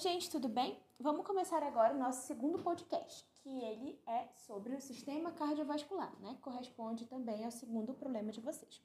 gente, 0.00 0.30
tudo 0.30 0.48
bem? 0.48 0.82
Vamos 0.98 1.26
começar 1.26 1.62
agora 1.62 1.92
o 1.92 1.98
nosso 1.98 2.26
segundo 2.26 2.58
podcast, 2.62 3.28
que 3.34 3.50
ele 3.62 4.00
é 4.06 4.28
sobre 4.34 4.74
o 4.74 4.80
sistema 4.80 5.30
cardiovascular, 5.30 6.10
né? 6.20 6.38
Corresponde 6.40 7.04
também 7.04 7.44
ao 7.44 7.50
segundo 7.50 7.92
problema 7.92 8.32
de 8.32 8.40
vocês. 8.40 8.82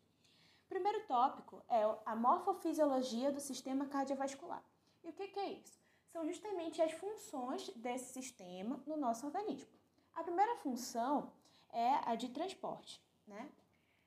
O 0.65 0.67
primeiro 0.67 1.07
tópico 1.07 1.63
é 1.69 1.83
a 2.05 2.17
morfofisiologia 2.17 3.31
do 3.31 3.39
sistema 3.39 3.85
cardiovascular. 3.85 4.61
E 5.05 5.09
o 5.09 5.13
que, 5.13 5.29
que 5.29 5.39
é 5.39 5.53
isso? 5.53 5.79
São 6.11 6.27
justamente 6.27 6.81
as 6.81 6.91
funções 6.91 7.69
desse 7.77 8.11
sistema 8.11 8.83
no 8.85 8.97
nosso 8.97 9.25
organismo. 9.25 9.69
A 10.13 10.21
primeira 10.21 10.57
função 10.57 11.31
é 11.71 11.93
a 12.03 12.15
de 12.15 12.27
transporte, 12.27 13.01
né? 13.25 13.49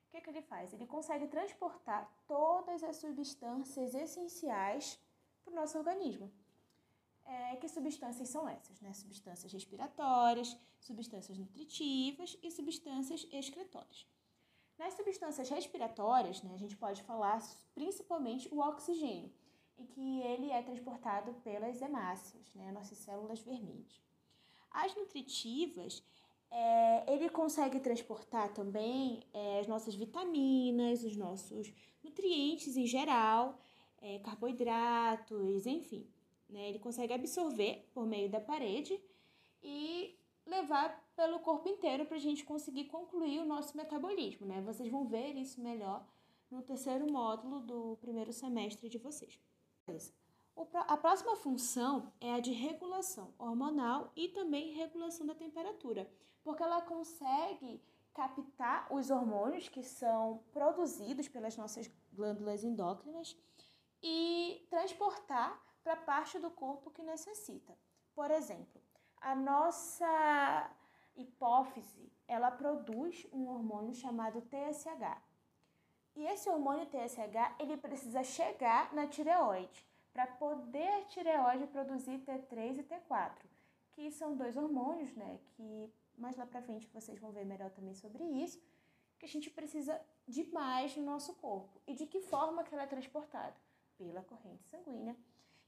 O 0.09 0.11
que, 0.11 0.21
que 0.21 0.29
ele 0.29 0.43
faz? 0.43 0.75
Ele 0.75 0.87
consegue 0.87 1.27
transportar 1.27 2.07
todas 2.27 2.83
as 2.83 2.97
substâncias 2.97 3.95
essenciais 3.95 5.01
para 5.43 5.55
o 5.55 5.57
nosso 5.57 5.79
organismo. 5.79 6.31
É, 7.29 7.57
que 7.57 7.69
substâncias 7.69 8.31
são 8.31 8.49
essas? 8.49 8.81
Né? 8.81 8.91
Substâncias 8.95 9.53
respiratórias, 9.53 10.57
substâncias 10.81 11.37
nutritivas 11.37 12.39
e 12.43 12.51
substâncias 12.51 13.29
excretórias. 13.31 14.07
Nas 14.79 14.95
substâncias 14.95 15.51
respiratórias, 15.51 16.43
né, 16.43 16.53
a 16.55 16.57
gente 16.57 16.77
pode 16.77 17.03
falar 17.03 17.39
principalmente 17.75 18.49
o 18.51 18.61
oxigênio, 18.61 19.31
em 19.77 19.85
que 19.85 20.21
ele 20.23 20.51
é 20.51 20.63
transportado 20.63 21.35
pelas 21.43 21.83
hemácias, 21.83 22.55
né, 22.55 22.73
nossas 22.73 22.97
células 22.97 23.41
vermelhas. 23.41 24.01
As 24.71 24.95
nutritivas, 24.95 26.03
é, 26.51 27.13
ele 27.13 27.29
consegue 27.29 27.81
transportar 27.81 28.55
também 28.55 29.23
é, 29.35 29.61
as 29.61 29.67
nossas 29.67 29.95
vitaminas, 29.95 31.03
os 31.03 31.17
nossos 31.17 31.73
nutrientes 32.03 32.77
em 32.77 32.87
geral, 32.87 33.59
é, 34.01 34.19
carboidratos, 34.21 35.67
enfim. 35.67 36.09
Né? 36.49 36.69
Ele 36.69 36.79
consegue 36.79 37.13
absorver 37.13 37.89
por 37.93 38.07
meio 38.07 38.29
da 38.31 38.41
parede 38.41 39.01
e 39.63 40.19
levar 40.47 41.05
pelo 41.15 41.41
corpo 41.41 41.69
inteiro 41.69 42.07
para 42.07 42.17
a 42.17 42.21
gente 42.21 42.45
conseguir 42.45 42.85
concluir 42.85 43.41
o 43.41 43.45
nosso 43.45 43.77
metabolismo. 43.77 44.47
Né? 44.47 44.61
Vocês 44.63 44.91
vão 44.91 45.07
ver 45.07 45.35
isso 45.35 45.61
melhor 45.61 46.07
no 46.51 46.63
terceiro 46.63 47.11
módulo 47.11 47.61
do 47.61 47.97
primeiro 48.01 48.33
semestre 48.33 48.89
de 48.89 48.99
vocês. 48.99 49.39
A 50.75 50.97
próxima 50.97 51.37
função 51.37 52.13
é 52.21 52.33
a 52.33 52.41
de 52.41 52.53
regulação 52.53 53.33
hormonal 53.39 54.13
e 54.17 54.29
também 54.29 54.73
regulação 54.73 55.27
da 55.27 55.35
temperatura, 55.35 56.11
porque 56.43 56.63
ela 56.63 56.83
consegue 56.83 57.81
captar 58.13 58.93
os 58.93 59.09
hormônios 59.11 59.69
que 59.69 59.83
são 59.85 60.43
produzidos 60.53 61.29
pelas 61.29 61.57
nossas 61.57 61.89
glândulas 62.13 62.65
endócrinas 62.65 63.37
e 64.03 64.67
transportar 64.69 65.63
para 65.89 65.95
a 65.95 66.05
parte 66.05 66.39
do 66.39 66.51
corpo 66.51 66.91
que 66.91 67.03
necessita. 67.03 67.75
Por 68.15 68.31
exemplo, 68.31 68.79
a 69.23 69.35
nossa 69.35 70.71
hipófise, 71.17 72.13
ela 72.27 72.51
produz 72.51 73.27
um 73.33 73.49
hormônio 73.49 73.95
chamado 73.95 74.43
TSH. 74.43 75.17
E 76.15 76.27
esse 76.27 76.51
hormônio 76.51 76.85
TSH, 76.85 77.57
ele 77.59 77.79
precisa 77.79 78.23
chegar 78.23 78.93
na 78.93 79.07
tireoide 79.07 79.83
para 80.13 80.27
poder 80.27 80.89
a 80.89 81.05
tireoide 81.07 81.67
produzir 81.69 82.19
T3 82.19 82.81
e 82.81 82.83
T4, 82.83 83.33
que 83.93 84.11
são 84.11 84.37
dois 84.37 84.59
hormônios, 84.59 85.15
né, 85.15 85.41
que 85.57 85.91
mais 86.19 86.37
lá 86.37 86.45
para 86.45 86.61
frente 86.61 86.87
vocês 86.93 87.19
vão 87.19 87.33
ver 87.33 87.47
melhor 87.47 87.71
também 87.71 87.95
sobre 87.95 88.25
isso, 88.25 88.61
que 89.19 89.25
a 89.25 89.29
gente 89.29 89.49
precisa 89.49 89.99
de 90.27 90.45
mais 90.53 90.95
no 90.99 91.05
nosso 91.05 91.35
corpo. 91.37 91.81
E 91.87 91.95
de 91.95 92.07
que 92.07 92.21
forma 92.21 92.63
que 92.63 92.75
ela 92.75 92.83
é 92.83 92.87
transportada? 92.87 93.57
Pela 93.97 94.23
corrente 94.23 94.65
sanguínea. 94.65 95.17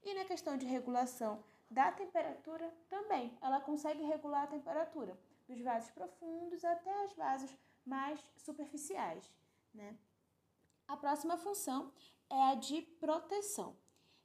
E 0.02 0.14
na 0.14 0.24
questão 0.24 0.56
de 0.56 0.66
regulação 0.66 1.42
da 1.70 1.92
temperatura 1.92 2.72
também, 2.88 3.36
ela 3.40 3.60
consegue 3.60 4.02
regular 4.02 4.44
a 4.44 4.48
temperatura 4.48 5.18
dos 5.46 5.61
vasos 5.61 5.90
profundos 5.90 6.64
até 6.64 7.05
as 7.05 7.12
vasos 7.14 7.56
mais 7.84 8.20
superficiais, 8.36 9.33
né? 9.74 9.96
A 10.89 10.96
próxima 10.96 11.36
função 11.36 11.92
é 12.28 12.42
a 12.50 12.55
de 12.55 12.83
proteção. 12.83 13.77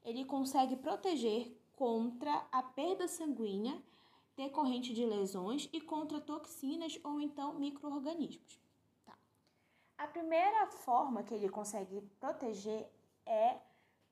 Ele 0.03 0.25
consegue 0.25 0.75
proteger 0.75 1.56
contra 1.75 2.47
a 2.52 2.64
perda 2.64 3.08
sanguínea 3.08 3.81
decorrente 4.35 4.94
de 4.94 5.06
lesões 5.06 5.69
e 5.72 5.80
contra 5.80 6.19
toxinas 6.19 7.00
ou 7.03 7.19
então 7.22 7.53
microorganismos. 7.53 8.59
Tá. 9.06 9.18
A 9.97 10.08
primeira 10.08 10.68
forma 10.68 11.24
que 11.24 11.34
ele 11.34 11.50
consegue 11.50 12.02
proteger 12.19 12.90
é 13.25 13.59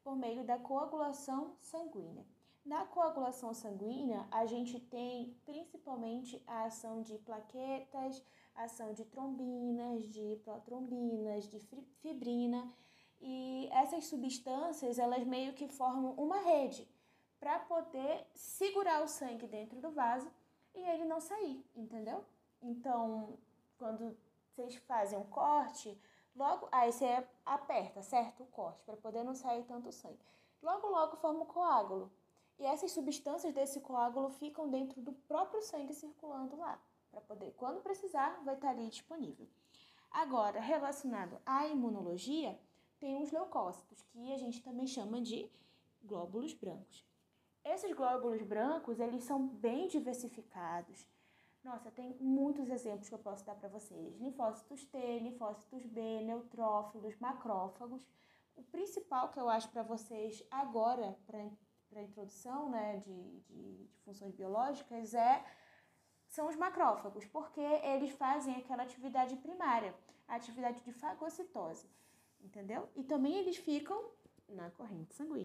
por 0.04 0.16
meio 0.16 0.44
da 0.44 0.58
coagulação 0.58 1.56
sanguínea. 1.62 2.26
Na 2.66 2.86
coagulação 2.86 3.54
sanguínea, 3.54 4.26
a 4.32 4.46
gente 4.46 4.80
tem 4.80 5.36
principalmente 5.46 6.42
a 6.48 6.66
ação 6.66 7.02
de 7.02 7.18
plaquetas, 7.20 8.24
ação 8.56 8.94
de 8.94 9.04
trombinas, 9.06 10.08
de 10.10 10.40
protrombinas, 10.44 11.48
de 11.48 11.60
fibrina, 12.02 12.72
e 13.20 13.70
essas 13.72 14.06
substâncias, 14.06 15.00
elas 15.00 15.26
meio 15.26 15.54
que 15.54 15.68
formam 15.68 16.14
uma 16.14 16.40
rede 16.40 16.88
para 17.40 17.60
poder 17.60 18.26
segurar 18.34 19.04
o 19.04 19.08
sangue 19.08 19.48
dentro 19.48 19.80
do 19.80 19.92
vaso 19.92 20.30
e 20.76 20.80
ele 20.80 21.06
não 21.06 21.20
sair, 21.20 21.66
entendeu? 21.76 22.24
Então, 22.62 23.38
quando 23.78 24.18
vocês 24.50 24.76
fazem 24.76 25.18
um 25.18 25.26
corte, 25.26 25.98
logo 26.36 26.68
aí 26.72 26.92
você 26.92 27.26
aperta, 27.46 28.02
certo? 28.02 28.44
O 28.44 28.48
corte 28.48 28.84
para 28.84 28.98
poder 28.98 29.24
não 29.24 29.36
sair 29.36 29.64
tanto 29.64 29.92
sangue. 29.92 30.20
Logo, 30.62 30.88
logo 30.88 31.18
forma 31.18 31.42
o 31.42 31.46
coágulo. 31.46 32.12
E 32.60 32.66
essas 32.66 32.92
substâncias 32.92 33.54
desse 33.54 33.82
coágulo 33.82 34.30
ficam 34.30 34.70
dentro 34.70 35.02
do 35.02 35.12
próprio 35.12 35.62
sangue 35.62 35.94
circulando 35.94 36.56
lá, 36.56 36.80
para 37.12 37.22
poder, 37.22 37.52
quando 37.58 37.82
precisar, 37.82 38.42
vai 38.44 38.56
estar 38.56 38.70
ali 38.70 38.88
disponível. 38.88 39.48
Agora, 40.12 40.60
relacionado 40.60 41.42
à 41.46 41.68
imunologia, 41.68 42.60
tem 43.00 43.22
os 43.22 43.32
leucócitos, 43.32 44.02
que 44.04 44.32
a 44.32 44.38
gente 44.38 44.62
também 44.62 44.86
chama 44.86 45.20
de 45.20 45.52
glóbulos 46.04 46.54
brancos. 46.54 47.04
Esses 47.66 47.92
glóbulos 47.94 48.42
brancos, 48.44 49.00
eles 49.00 49.24
são 49.24 49.48
bem 49.48 49.88
diversificados. 49.88 51.08
Nossa, 51.64 51.90
tem 51.92 52.14
muitos 52.20 52.70
exemplos 52.70 53.08
que 53.08 53.16
eu 53.16 53.20
posso 53.20 53.46
dar 53.46 53.56
para 53.56 53.70
vocês. 53.70 54.20
Linfócitos 54.20 54.84
T, 54.86 55.20
linfócitos 55.20 55.86
B, 55.86 56.22
neutrófilos, 56.22 57.18
macrófagos. 57.20 58.06
O 58.56 58.64
principal 58.64 59.32
que 59.32 59.40
eu 59.40 59.50
acho 59.50 59.70
para 59.70 59.82
vocês 59.82 60.46
agora, 60.52 61.18
para 61.26 61.40
a 61.40 62.04
introdução 62.04 62.70
né, 62.70 62.98
de, 62.98 63.40
de, 63.42 63.88
de, 63.88 63.98
funções 64.04 64.34
biológicas 64.34 65.14
é 65.14 65.44
são 66.28 66.50
os 66.50 66.56
macrófagos, 66.56 67.26
porque 67.26 67.62
eles 67.62 68.12
fazem 68.12 68.56
aquela 68.56 68.84
atividade 68.84 69.36
primária, 69.38 69.96
a 70.28 70.36
atividade 70.36 70.84
de 70.84 70.92
fagocitose, 70.92 71.88
entendeu? 72.42 72.90
E 72.96 73.04
também 73.04 73.38
eles 73.38 73.58
ficam 73.58 74.10
na 74.50 74.70
corrente 74.72 75.14
sanguínea. 75.14 75.44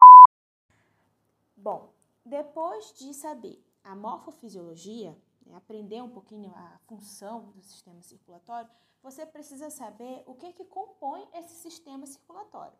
Bom, 1.55 1.93
depois 2.25 2.91
de 2.93 3.13
saber 3.13 3.63
a 3.83 3.95
morfofisiologia, 3.95 5.15
aprender 5.55 6.01
um 6.01 6.09
pouquinho 6.09 6.53
a 6.55 6.77
função 6.85 7.51
do 7.51 7.61
sistema 7.61 8.01
circulatório, 8.01 8.69
você 9.01 9.25
precisa 9.25 9.69
saber 9.69 10.23
o 10.25 10.35
que, 10.35 10.53
que 10.53 10.65
compõe 10.65 11.27
esse 11.33 11.55
sistema 11.55 12.05
circulatório. 12.05 12.77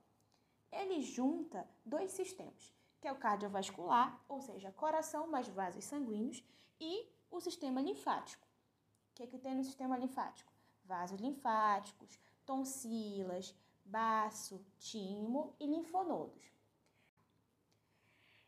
Ele 0.71 1.01
junta 1.01 1.67
dois 1.85 2.11
sistemas, 2.11 2.73
que 2.99 3.07
é 3.07 3.11
o 3.11 3.17
cardiovascular, 3.17 4.23
ou 4.27 4.41
seja, 4.41 4.71
coração 4.71 5.27
mais 5.27 5.47
vasos 5.47 5.85
sanguíneos, 5.85 6.43
e 6.79 7.07
o 7.31 7.39
sistema 7.39 7.81
linfático. 7.81 8.47
O 9.11 9.15
que, 9.15 9.23
é 9.23 9.27
que 9.27 9.39
tem 9.39 9.55
no 9.55 9.63
sistema 9.63 9.97
linfático? 9.97 10.51
Vasos 10.83 11.19
linfáticos, 11.19 12.19
tonsilas, 12.45 13.55
baço, 13.83 14.63
timo 14.77 15.55
e 15.59 15.65
linfonodos. 15.65 16.51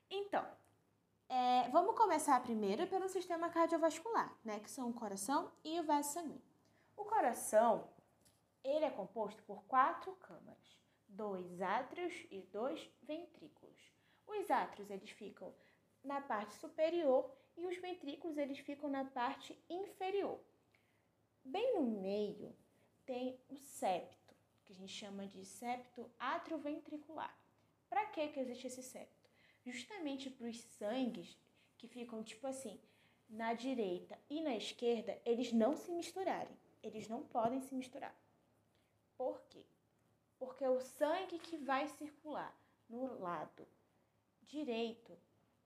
Então, 0.10 0.46
é, 1.32 1.70
vamos 1.70 1.96
começar 1.96 2.44
primeiro 2.44 2.86
pelo 2.88 3.08
sistema 3.08 3.50
cardiovascular, 3.50 4.38
né, 4.44 4.60
que 4.60 4.70
são 4.70 4.90
o 4.90 4.94
coração 4.94 5.50
e 5.64 5.80
o 5.80 5.84
vaso 5.84 6.12
sanguíneo. 6.12 6.42
O 6.98 7.06
coração, 7.06 7.88
ele 8.62 8.84
é 8.84 8.90
composto 8.90 9.42
por 9.44 9.64
quatro 9.64 10.12
câmaras, 10.18 10.78
dois 11.08 11.62
átrios 11.62 12.14
e 12.30 12.42
dois 12.52 12.86
ventrículos. 13.02 13.94
Os 14.28 14.52
átrios 14.52 14.90
eles 14.90 15.10
ficam 15.12 15.54
na 16.04 16.20
parte 16.20 16.54
superior 16.56 17.32
e 17.56 17.66
os 17.66 17.78
ventrículos 17.78 18.38
eles 18.38 18.60
ficam 18.60 18.90
na 18.90 19.06
parte 19.06 19.58
inferior. 19.70 20.38
Bem 21.46 21.76
no 21.76 21.84
meio 21.84 22.54
tem 23.06 23.40
o 23.48 23.56
septo, 23.56 24.36
que 24.66 24.74
a 24.74 24.76
gente 24.76 24.92
chama 24.92 25.26
de 25.26 25.46
septo 25.46 26.12
atrioventricular. 26.20 27.34
Para 27.90 28.06
que 28.08 28.28
que 28.28 28.40
existe 28.42 28.68
esse 28.68 28.84
septo? 28.84 29.21
Justamente 29.66 30.30
para 30.30 30.48
os 30.48 30.60
sangues 30.60 31.38
que 31.78 31.88
ficam 31.88 32.24
tipo 32.24 32.48
assim, 32.48 32.80
na 33.30 33.54
direita 33.54 34.20
e 34.30 34.42
na 34.42 34.56
esquerda, 34.56 35.20
eles 35.26 35.54
não 35.54 35.76
se 35.76 35.92
misturarem. 35.92 36.56
Eles 36.84 37.08
não 37.08 37.24
podem 37.24 37.62
se 37.62 37.74
misturar. 37.76 38.16
Por 39.16 39.42
quê? 39.50 39.66
Porque 40.38 40.68
o 40.68 40.82
sangue 40.82 41.38
que 41.40 41.58
vai 41.58 41.88
circular 41.88 42.56
no 42.90 43.20
lado 43.20 43.68
direito, 44.42 45.18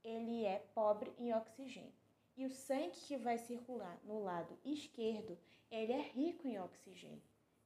ele 0.04 0.46
é 0.46 0.60
pobre 0.74 1.12
em 1.18 1.34
oxigênio. 1.34 1.94
E 2.38 2.46
o 2.46 2.52
sangue 2.52 3.00
que 3.00 3.18
vai 3.18 3.38
circular 3.38 3.98
no 4.04 4.22
lado 4.22 4.60
esquerdo, 4.64 5.38
ele 5.72 5.94
é 5.94 6.02
rico 6.02 6.48
em 6.48 6.60
oxigênio, 6.60 7.24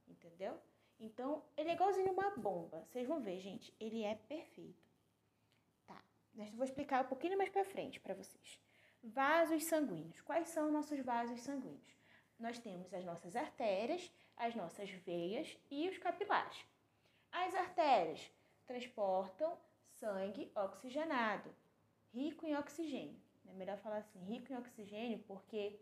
entendeu? 0.08 0.58
Então, 1.00 1.44
ele 1.58 1.70
é 1.70 1.74
igualzinho 1.74 2.12
uma 2.12 2.30
bomba. 2.32 2.86
Vocês 2.88 3.08
vão 3.08 3.20
ver, 3.20 3.40
gente, 3.40 3.74
ele 3.80 4.04
é 4.04 4.16
perfeito. 4.16 4.89
Tá, 6.40 6.46
eu 6.46 6.56
vou 6.56 6.64
explicar 6.64 7.04
um 7.04 7.08
pouquinho 7.08 7.38
mais 7.38 7.50
pra 7.50 7.66
frente 7.66 8.00
para 8.00 8.14
vocês. 8.14 8.62
Vasos 9.04 9.66
sanguíneos. 9.66 10.22
Quais 10.22 10.48
são 10.48 10.72
nossos 10.72 10.98
vasos 11.02 11.42
sanguíneos? 11.42 12.00
Nós 12.40 12.58
temos 12.58 12.94
as 12.94 13.04
nossas 13.04 13.36
artérias, 13.36 14.10
as 14.38 14.56
nossas 14.56 14.90
veias 14.90 15.58
e 15.70 15.90
os 15.90 15.98
capilares. 15.98 16.66
As 17.30 17.54
artérias 17.54 18.32
transportam 18.66 19.58
sangue 20.00 20.50
oxigenado, 20.56 21.54
rico 22.14 22.46
em 22.46 22.56
oxigênio. 22.56 23.22
É 23.50 23.52
melhor 23.52 23.78
falar 23.80 23.98
assim, 23.98 24.24
rico 24.24 24.54
em 24.54 24.56
oxigênio, 24.56 25.20
porque 25.28 25.78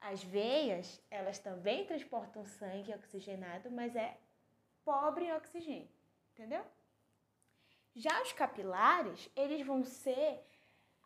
as 0.00 0.24
veias, 0.24 1.00
elas 1.08 1.38
também 1.38 1.86
transportam 1.86 2.44
sangue 2.44 2.92
oxigenado, 2.92 3.70
mas 3.70 3.94
é 3.94 4.18
pobre 4.84 5.26
em 5.26 5.32
oxigênio, 5.32 5.88
entendeu? 6.32 6.66
Já 7.94 8.22
os 8.22 8.32
capilares, 8.32 9.30
eles 9.36 9.66
vão 9.66 9.84
ser 9.84 10.42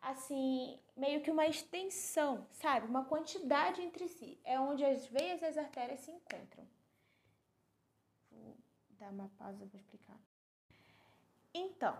assim, 0.01 0.79
meio 0.95 1.21
que 1.21 1.31
uma 1.31 1.47
extensão, 1.47 2.47
sabe? 2.51 2.87
Uma 2.87 3.05
quantidade 3.05 3.81
entre 3.81 4.07
si. 4.07 4.39
É 4.43 4.59
onde 4.59 4.85
as 4.85 5.05
veias 5.07 5.41
e 5.41 5.45
as 5.45 5.57
artérias 5.57 5.99
se 6.01 6.11
encontram. 6.11 6.67
Vou 8.31 8.55
dar 8.91 9.11
uma 9.11 9.29
pausa 9.37 9.65
para 9.65 9.77
explicar. 9.77 10.19
Então, 11.53 11.97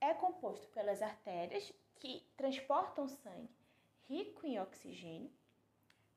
é 0.00 0.12
composto 0.14 0.66
pelas 0.68 1.00
artérias 1.00 1.72
que 1.96 2.26
transportam 2.36 3.06
sangue 3.08 3.60
rico 4.08 4.44
em 4.44 4.58
oxigênio, 4.58 5.30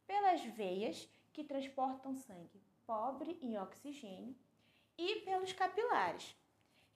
pelas 0.07 0.43
veias 0.43 1.07
que 1.31 1.43
transportam 1.43 2.15
sangue 2.15 2.59
pobre 2.87 3.37
em 3.41 3.57
oxigênio 3.57 4.35
e 4.97 5.21
pelos 5.21 5.53
capilares, 5.53 6.35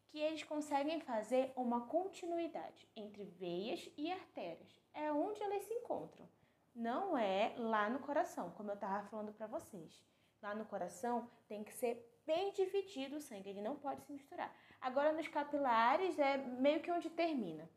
que 0.07 0.19
eles 0.19 0.43
conseguem 0.43 0.99
fazer 1.01 1.51
uma 1.55 1.87
continuidade 1.87 2.87
entre 2.95 3.25
veias 3.25 3.89
e 3.97 4.11
artérias. 4.11 4.81
É 4.93 5.11
onde 5.11 5.41
elas 5.41 5.63
se 5.63 5.73
encontram. 5.73 6.27
Não 6.73 7.17
é 7.17 7.53
lá 7.57 7.89
no 7.89 7.99
coração, 7.99 8.51
como 8.51 8.71
eu 8.71 8.75
estava 8.75 9.07
falando 9.07 9.33
para 9.33 9.47
vocês. 9.47 10.01
Lá 10.41 10.53
no 10.53 10.65
coração 10.65 11.29
tem 11.47 11.63
que 11.63 11.73
ser 11.73 12.19
bem 12.25 12.51
dividido 12.51 13.17
o 13.17 13.21
sangue, 13.21 13.49
ele 13.49 13.61
não 13.61 13.75
pode 13.75 14.03
se 14.03 14.11
misturar. 14.11 14.53
Agora 14.79 15.13
nos 15.13 15.27
capilares 15.27 16.19
é 16.19 16.37
meio 16.37 16.81
que 16.81 16.91
onde 16.91 17.09
termina, 17.09 17.69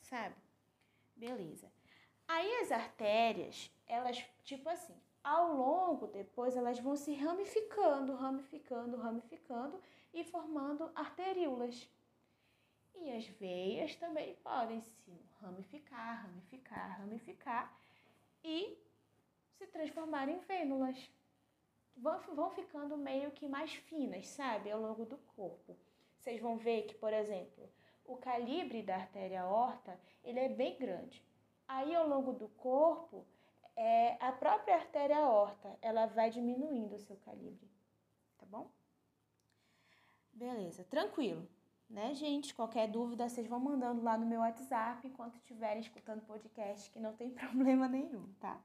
sabe? 0.00 0.34
Beleza. 1.14 1.70
Aí 2.26 2.60
as 2.60 2.72
artérias, 2.72 3.70
elas, 3.86 4.24
tipo 4.42 4.68
assim, 4.68 4.98
ao 5.26 5.52
longo 5.56 6.06
depois 6.06 6.56
elas 6.56 6.78
vão 6.78 6.94
se 6.94 7.12
ramificando, 7.12 8.14
ramificando, 8.14 8.96
ramificando 8.96 9.82
e 10.14 10.22
formando 10.22 10.88
arteríolas. 10.94 11.90
E 12.94 13.10
as 13.10 13.26
veias 13.26 13.96
também 13.96 14.36
podem 14.36 14.80
se 14.80 15.20
ramificar, 15.40 16.22
ramificar, 16.22 17.00
ramificar 17.00 17.76
e 18.44 18.78
se 19.58 19.66
transformar 19.66 20.28
em 20.28 20.38
vênulas. 20.38 21.10
Vão, 21.96 22.20
vão 22.34 22.50
ficando 22.50 22.96
meio 22.96 23.32
que 23.32 23.48
mais 23.48 23.74
finas, 23.74 24.28
sabe, 24.28 24.70
ao 24.70 24.80
longo 24.80 25.04
do 25.04 25.18
corpo 25.34 25.76
vocês 26.26 26.40
vão 26.40 26.56
ver 26.56 26.82
que, 26.82 26.94
por 26.96 27.12
exemplo, 27.12 27.68
o 28.04 28.16
calibre 28.16 28.82
da 28.82 28.96
artéria 28.96 29.42
aorta, 29.42 29.96
ele 30.24 30.40
é 30.40 30.48
bem 30.48 30.76
grande. 30.76 31.24
Aí, 31.68 31.94
ao 31.94 32.08
longo 32.08 32.32
do 32.32 32.48
corpo, 32.48 33.24
é, 33.76 34.16
a 34.24 34.32
própria 34.32 34.76
artéria 34.76 35.18
aorta, 35.18 35.78
ela 35.82 36.06
vai 36.06 36.30
diminuindo 36.30 36.94
o 36.94 36.98
seu 36.98 37.16
calibre, 37.18 37.70
tá 38.38 38.46
bom? 38.46 38.70
Beleza, 40.32 40.84
tranquilo, 40.84 41.46
né, 41.88 42.14
gente? 42.14 42.54
Qualquer 42.54 42.88
dúvida, 42.88 43.28
vocês 43.28 43.46
vão 43.46 43.60
mandando 43.60 44.02
lá 44.02 44.16
no 44.16 44.26
meu 44.26 44.40
WhatsApp 44.40 45.06
enquanto 45.06 45.36
estiverem 45.36 45.80
escutando 45.80 46.24
podcast, 46.26 46.90
que 46.90 46.98
não 46.98 47.14
tem 47.14 47.30
problema 47.30 47.86
nenhum, 47.86 48.32
tá? 48.40 48.60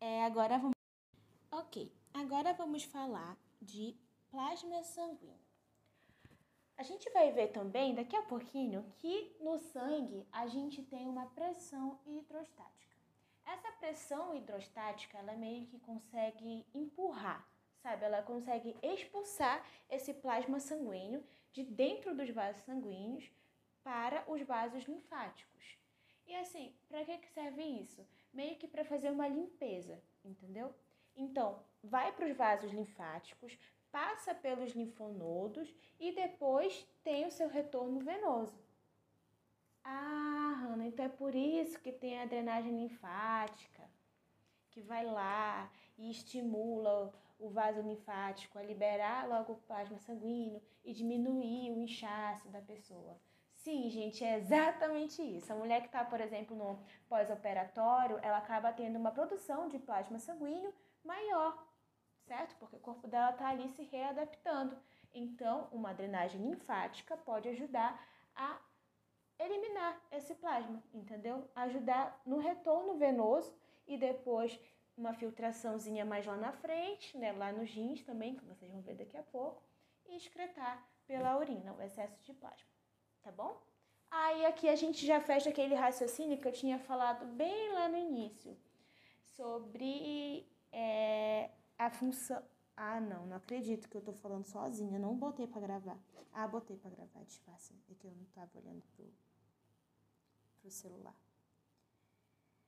É, 0.00 0.24
agora 0.24 0.58
vamos... 0.58 0.76
Ok, 1.50 1.92
agora 2.14 2.52
vamos 2.52 2.84
falar 2.84 3.36
de 3.60 3.96
plasma 4.30 4.82
sanguíneo. 4.82 5.42
A 6.76 6.82
gente 6.82 7.08
vai 7.10 7.30
ver 7.30 7.48
também 7.48 7.94
daqui 7.94 8.16
a 8.16 8.22
pouquinho 8.22 8.84
que 8.96 9.36
no 9.40 9.58
sangue 9.58 10.26
a 10.32 10.46
gente 10.46 10.82
tem 10.82 11.08
uma 11.08 11.26
pressão 11.26 12.00
hidrostática. 12.06 12.91
Essa 13.44 13.72
pressão 13.72 14.34
hidrostática, 14.34 15.18
ela 15.18 15.34
meio 15.34 15.66
que 15.66 15.78
consegue 15.80 16.64
empurrar, 16.74 17.46
sabe? 17.82 18.04
Ela 18.04 18.22
consegue 18.22 18.76
expulsar 18.82 19.64
esse 19.90 20.14
plasma 20.14 20.60
sanguíneo 20.60 21.24
de 21.52 21.64
dentro 21.64 22.14
dos 22.14 22.30
vasos 22.30 22.62
sanguíneos 22.62 23.30
para 23.82 24.24
os 24.30 24.40
vasos 24.42 24.84
linfáticos. 24.84 25.76
E 26.26 26.34
assim, 26.36 26.74
para 26.88 27.04
que 27.04 27.28
serve 27.30 27.62
isso? 27.62 28.06
Meio 28.32 28.56
que 28.56 28.68
para 28.68 28.84
fazer 28.84 29.10
uma 29.10 29.28
limpeza, 29.28 30.02
entendeu? 30.24 30.74
Então, 31.16 31.62
vai 31.82 32.12
para 32.12 32.26
os 32.26 32.36
vasos 32.36 32.72
linfáticos, 32.72 33.58
passa 33.90 34.34
pelos 34.34 34.72
linfonodos 34.72 35.74
e 36.00 36.12
depois 36.12 36.86
tem 37.04 37.26
o 37.26 37.30
seu 37.30 37.48
retorno 37.48 38.00
venoso. 38.00 38.61
Ah, 39.84 40.54
Hanna, 40.62 40.86
então 40.86 41.04
é 41.04 41.08
por 41.08 41.34
isso 41.34 41.80
que 41.80 41.92
tem 41.92 42.20
a 42.20 42.26
drenagem 42.26 42.76
linfática, 42.76 43.82
que 44.70 44.80
vai 44.80 45.04
lá 45.04 45.70
e 45.98 46.10
estimula 46.10 47.12
o 47.38 47.50
vaso 47.50 47.80
linfático 47.80 48.58
a 48.58 48.62
liberar 48.62 49.28
logo 49.28 49.54
o 49.54 49.56
plasma 49.56 49.98
sanguíneo 49.98 50.62
e 50.84 50.92
diminuir 50.92 51.72
o 51.72 51.78
inchaço 51.78 52.48
da 52.48 52.60
pessoa. 52.60 53.20
Sim, 53.54 53.88
gente, 53.90 54.24
é 54.24 54.38
exatamente 54.38 55.22
isso. 55.22 55.52
A 55.52 55.56
mulher 55.56 55.80
que 55.80 55.86
está, 55.86 56.04
por 56.04 56.20
exemplo, 56.20 56.56
no 56.56 56.80
pós-operatório, 57.08 58.18
ela 58.22 58.38
acaba 58.38 58.72
tendo 58.72 58.98
uma 58.98 59.10
produção 59.10 59.68
de 59.68 59.78
plasma 59.78 60.18
sanguíneo 60.18 60.72
maior 61.04 61.56
certo? 62.26 62.56
Porque 62.56 62.76
o 62.76 62.80
corpo 62.80 63.06
dela 63.06 63.30
está 63.30 63.48
ali 63.48 63.68
se 63.70 63.82
readaptando. 63.82 64.76
Então, 65.14 65.68
uma 65.72 65.92
drenagem 65.92 66.40
linfática 66.40 67.16
pode 67.16 67.48
ajudar 67.48 68.00
a 68.34 68.58
eliminar 69.44 70.00
esse 70.10 70.34
plasma, 70.34 70.82
entendeu? 70.92 71.48
Ajudar 71.54 72.20
no 72.24 72.38
retorno 72.38 72.94
venoso 72.96 73.54
e 73.86 73.96
depois 73.96 74.58
uma 74.96 75.12
filtraçãozinha 75.14 76.04
mais 76.04 76.26
lá 76.26 76.36
na 76.36 76.52
frente, 76.52 77.16
né, 77.16 77.32
lá 77.32 77.52
nos 77.52 77.70
rins 77.70 78.02
também, 78.02 78.36
que 78.36 78.44
vocês 78.44 78.70
vão 78.70 78.82
ver 78.82 78.94
daqui 78.94 79.16
a 79.16 79.22
pouco, 79.22 79.62
e 80.06 80.16
excretar 80.16 80.86
pela 81.06 81.36
urina 81.38 81.72
o 81.72 81.80
excesso 81.80 82.22
de 82.22 82.34
plasma, 82.34 82.68
tá 83.22 83.32
bom? 83.32 83.60
Aí 84.10 84.44
aqui 84.44 84.68
a 84.68 84.76
gente 84.76 85.06
já 85.06 85.20
fecha 85.20 85.48
aquele 85.48 85.74
raciocínio 85.74 86.38
que 86.38 86.46
eu 86.46 86.52
tinha 86.52 86.78
falado 86.78 87.24
bem 87.34 87.72
lá 87.72 87.88
no 87.88 87.96
início, 87.96 88.56
sobre 89.22 90.46
é, 90.70 91.50
a 91.78 91.90
função. 91.90 92.42
Ah, 92.76 93.00
não, 93.00 93.26
não 93.26 93.36
acredito 93.36 93.88
que 93.88 93.96
eu 93.96 94.02
tô 94.02 94.12
falando 94.12 94.44
sozinha. 94.44 94.98
Não 94.98 95.16
botei 95.16 95.46
para 95.46 95.60
gravar. 95.60 95.98
Ah, 96.32 96.48
botei 96.48 96.76
para 96.76 96.90
gravar, 96.90 97.22
disfarce. 97.24 97.74
É 97.90 97.94
que 97.94 98.06
eu 98.06 98.12
não 98.12 98.24
tava 98.26 98.50
olhando 98.58 98.82
pro, 98.94 99.04
pro 100.62 100.70
celular. 100.70 101.14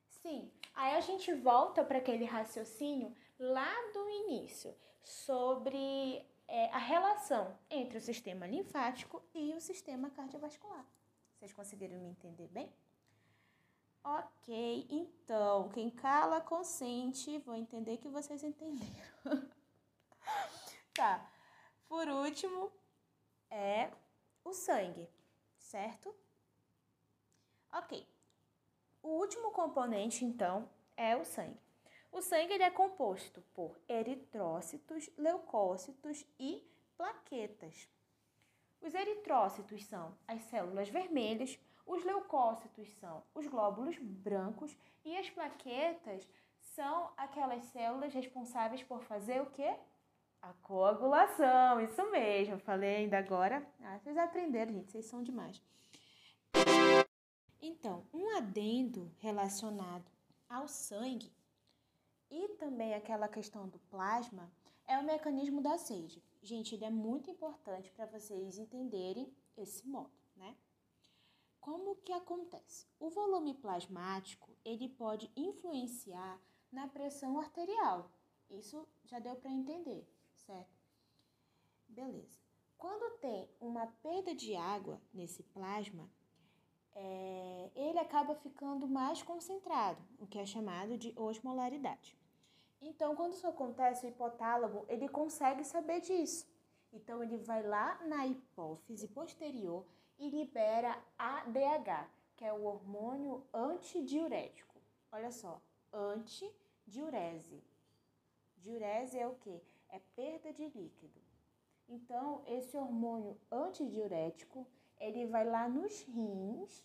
Sim, 0.09 0.51
aí 0.75 0.97
a 0.97 1.01
gente 1.01 1.33
volta 1.35 1.85
para 1.85 1.99
aquele 1.99 2.25
raciocínio 2.25 3.15
lá 3.39 3.73
do 3.93 4.11
início 4.11 4.75
sobre 5.03 6.27
é, 6.49 6.67
a 6.71 6.79
relação 6.79 7.57
entre 7.71 7.99
o 7.99 8.01
sistema 8.01 8.47
linfático 8.47 9.23
e 9.33 9.55
o 9.55 9.61
sistema 9.61 10.11
cardiovascular. 10.11 10.85
Vocês 11.37 11.53
conseguiram 11.53 11.99
me 12.01 12.09
entender 12.09 12.49
bem? 12.49 12.73
Ok, 14.03 14.87
então, 14.91 15.71
quem 15.71 15.89
cala 15.89 16.41
consente, 16.41 17.39
vou 17.39 17.55
entender 17.55 17.97
que 17.99 18.09
vocês 18.09 18.43
entenderam. 18.43 18.91
tá. 20.93 21.31
Por 21.89 22.09
último, 22.09 22.71
é 23.51 23.91
o 24.45 24.53
sangue, 24.53 25.09
certo? 25.57 26.15
Ok. 27.75 28.07
O 29.03 29.09
último 29.09 29.51
componente, 29.51 30.25
então, 30.25 30.69
é 30.97 31.17
o 31.17 31.25
sangue. 31.25 31.59
O 32.13 32.23
sangue 32.23 32.53
ele 32.53 32.63
é 32.63 32.71
composto 32.71 33.43
por 33.53 33.77
eritrócitos, 33.89 35.11
leucócitos 35.19 36.25
e 36.39 36.63
plaquetas. 36.97 37.89
Os 38.81 38.95
eritrócitos 38.95 39.85
são 39.87 40.17
as 40.29 40.41
células 40.43 40.89
vermelhas, 40.89 41.59
os 41.85 42.05
leucócitos 42.05 42.89
são 43.01 43.25
os 43.35 43.49
glóbulos 43.49 43.99
brancos 43.99 44.77
e 45.05 45.17
as 45.17 45.29
plaquetas 45.31 46.29
são 46.61 47.11
aquelas 47.17 47.65
células 47.65 48.15
responsáveis 48.15 48.85
por 48.85 49.03
fazer 49.03 49.43
o 49.43 49.51
quê? 49.51 49.75
A 50.41 50.53
coagulação, 50.63 51.81
isso 51.81 52.09
mesmo, 52.13 52.57
falei 52.61 52.97
ainda 52.97 53.19
agora. 53.19 53.67
Ah, 53.83 53.99
vocês 53.99 54.17
aprenderam, 54.17 54.73
gente, 54.73 54.93
vocês 54.93 55.07
são 55.07 55.25
demais. 55.25 55.61
Então, 57.85 58.03
um 58.15 58.31
adendo 58.39 59.13
relacionado 59.19 60.11
ao 60.49 60.67
sangue 60.67 61.31
e 62.31 62.49
também 62.57 62.95
aquela 62.95 63.29
questão 63.29 63.69
do 63.69 63.79
plasma 63.79 64.51
é 64.87 64.99
o 64.99 65.05
mecanismo 65.05 65.61
da 65.61 65.77
sede. 65.77 66.25
Gente, 66.43 66.75
ele 66.75 66.87
é 66.87 66.91
muito 66.91 67.31
importante 67.31 67.91
para 67.91 68.07
vocês 68.07 68.57
entenderem 68.57 69.31
esse 69.55 69.87
modo, 69.87 70.15
né? 70.35 70.57
Como 71.61 71.97
que 71.97 72.11
acontece? 72.15 72.87
O 72.99 73.11
volume 73.11 73.53
plasmático, 73.53 74.57
ele 74.65 74.89
pode 74.89 75.31
influenciar 75.37 76.41
na 76.73 76.89
pressão 76.89 77.39
arterial. 77.39 78.11
Isso 78.49 78.89
já 79.05 79.19
deu 79.19 79.37
para 79.37 79.51
entender, 79.51 80.09
certo? 80.35 80.75
Beleza. 81.87 82.39
Quando 82.79 83.19
tem 83.19 83.47
uma 83.61 83.87
perda 83.87 84.35
de 84.35 84.57
água 84.57 84.99
nesse 85.13 85.43
plasma, 85.43 86.11
é, 86.95 87.71
ele 87.75 87.99
acaba 87.99 88.35
ficando 88.35 88.87
mais 88.87 89.23
concentrado, 89.23 90.01
o 90.19 90.27
que 90.27 90.39
é 90.39 90.47
chamado 90.47 90.97
de 90.97 91.13
osmolaridade. 91.17 92.17
Então, 92.81 93.17
quando 93.17 93.33
isso 93.33 93.47
acontece, 93.47 94.07
o 94.07 94.09
hipotálamo 94.09 94.85
ele 94.89 95.09
consegue 95.09 95.65
saber 95.65 96.01
disso. 96.01 96.47
Então, 96.93 97.23
ele 97.23 97.39
vai 97.39 97.63
lá 97.63 97.99
na 98.07 98.27
hipófise 98.27 99.09
posterior 99.09 99.85
e 100.19 100.29
libera 100.29 101.03
ADH, 101.19 102.09
que 102.37 102.45
é 102.45 102.53
o 102.53 102.65
hormônio 102.65 103.45
antidiurético. 103.53 104.81
Olha 105.11 105.31
só, 105.31 105.61
antidiurese. 105.93 107.63
Diurese 108.59 109.19
é 109.19 109.27
o 109.27 109.35
que? 109.35 109.61
É 109.89 110.01
perda 110.15 110.53
de 110.53 110.69
líquido. 110.69 111.21
Então, 111.89 112.43
esse 112.47 112.77
hormônio 112.77 113.37
antidiurético, 113.51 114.67
ele 115.05 115.27
vai 115.27 115.45
lá 115.45 115.69
nos 115.69 116.01
rins 116.03 116.83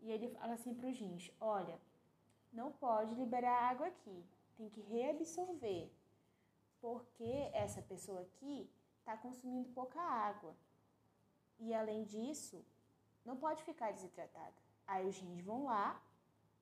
e 0.00 0.10
ele 0.10 0.28
fala 0.28 0.54
assim 0.54 0.72
para 0.74 0.88
os 0.88 0.98
rins: 0.98 1.30
olha, 1.40 1.78
não 2.52 2.70
pode 2.72 3.14
liberar 3.14 3.70
água 3.70 3.88
aqui, 3.88 4.24
tem 4.56 4.68
que 4.68 4.80
reabsorver, 4.80 5.90
porque 6.80 7.50
essa 7.52 7.82
pessoa 7.82 8.20
aqui 8.22 8.70
está 8.98 9.16
consumindo 9.16 9.68
pouca 9.70 10.00
água. 10.00 10.54
E 11.58 11.74
além 11.74 12.04
disso, 12.04 12.64
não 13.24 13.36
pode 13.36 13.62
ficar 13.64 13.92
desidratada. 13.92 14.54
Aí 14.86 15.06
os 15.06 15.18
rins 15.18 15.44
vão 15.44 15.64
lá, 15.64 16.00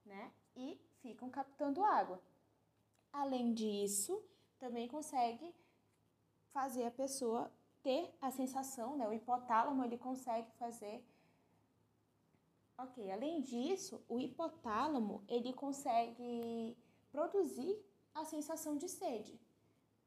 né, 0.05 0.33
e 0.57 0.81
ficam 1.03 1.31
captando 1.31 1.85
água. 1.85 2.21
Além 3.13 3.53
disso, 3.53 4.23
também 4.59 4.89
consegue 4.89 5.55
fazer 6.53 6.85
a 6.87 6.91
pessoa 6.91 7.53
ter 7.83 8.15
a 8.21 8.31
sensação, 8.31 8.97
né? 8.97 9.09
O 9.09 9.13
hipotálamo 9.13 9.85
ele 9.85 9.99
consegue 9.99 10.51
fazer. 10.53 11.05
Ok, 12.77 13.11
além 13.11 13.41
disso, 13.41 14.05
o 14.09 14.21
hipotálamo 14.21 15.25
ele 15.29 15.53
consegue 15.53 16.77
produzir 17.11 17.77
a 18.15 18.25
sensação 18.25 18.77
de 18.77 18.89
sede 18.89 19.41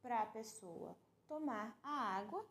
para 0.01 0.21
a 0.21 0.25
pessoa 0.25 0.97
tomar 1.27 1.77
a 1.83 2.17
água 2.17 2.45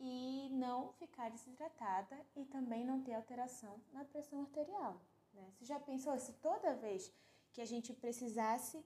e 0.00 0.48
não 0.50 0.92
ficar 0.92 1.30
desidratada 1.30 2.16
e 2.36 2.44
também 2.44 2.84
não 2.84 3.02
ter 3.02 3.14
alteração 3.14 3.80
na 3.92 4.04
pressão 4.04 4.40
arterial. 4.42 5.00
Né? 5.32 5.50
Você 5.52 5.64
já 5.64 5.78
pensou 5.80 6.16
se 6.18 6.32
toda 6.34 6.74
vez 6.74 7.12
que 7.52 7.60
a 7.60 7.64
gente 7.64 7.92
precisasse 7.92 8.84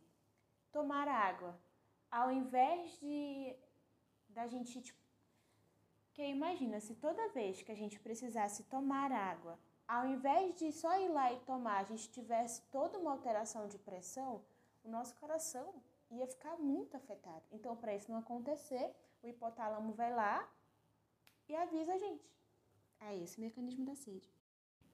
tomar 0.71 1.07
água, 1.09 1.59
ao 2.11 2.31
invés 2.31 2.99
de 2.99 3.55
da 4.29 4.47
gente, 4.47 4.81
tipo, 4.81 5.02
que 6.13 6.23
imagina, 6.23 6.81
se 6.81 6.95
toda 6.95 7.29
vez 7.31 7.63
que 7.63 7.73
a 7.73 7.75
gente 7.75 7.99
precisasse 7.99 8.65
tomar 8.65 9.11
água, 9.11 9.59
ao 9.87 10.07
invés 10.07 10.55
de 10.55 10.71
só 10.73 10.99
ir 10.99 11.09
lá 11.09 11.33
e 11.33 11.41
tomar, 11.41 11.79
a 11.79 11.85
gente 11.85 12.11
tivesse 12.11 12.63
toda 12.71 12.99
uma 12.99 13.13
alteração 13.13 13.67
de 13.69 13.79
pressão, 13.79 14.45
o 14.85 14.89
nosso 14.89 15.15
coração 15.17 15.75
ia 16.11 16.27
ficar 16.27 16.57
muito 16.59 16.97
afetado. 16.97 17.45
Então, 17.51 17.77
para 17.77 17.95
isso 17.95 18.11
não 18.11 18.19
acontecer, 18.19 18.95
o 19.23 19.29
hipotálamo 19.29 19.93
vai 19.93 20.15
lá 20.15 20.49
e 21.49 21.55
avisa 21.55 21.95
a 21.95 21.99
gente. 21.99 22.31
É 23.01 23.17
esse 23.17 23.39
o 23.39 23.41
mecanismo 23.41 23.85
da 23.85 23.95
sede. 23.95 24.31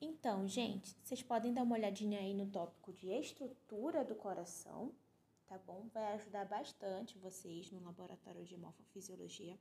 Então, 0.01 0.47
gente, 0.47 0.97
vocês 1.03 1.23
podem 1.23 1.53
dar 1.53 1.65
uma 1.65 1.75
olhadinha 1.75 2.21
aí 2.21 2.33
no 2.33 2.47
tópico 2.47 2.93
de 2.93 3.09
estrutura 3.09 4.05
do 4.05 4.15
coração, 4.15 4.95
tá 5.47 5.59
bom? 5.59 5.89
Vai 5.93 6.15
ajudar 6.15 6.45
bastante 6.45 7.19
vocês 7.19 7.71
no 7.73 7.83
laboratório 7.83 8.45
de 8.45 8.57
morfofisiologia. 8.57 9.59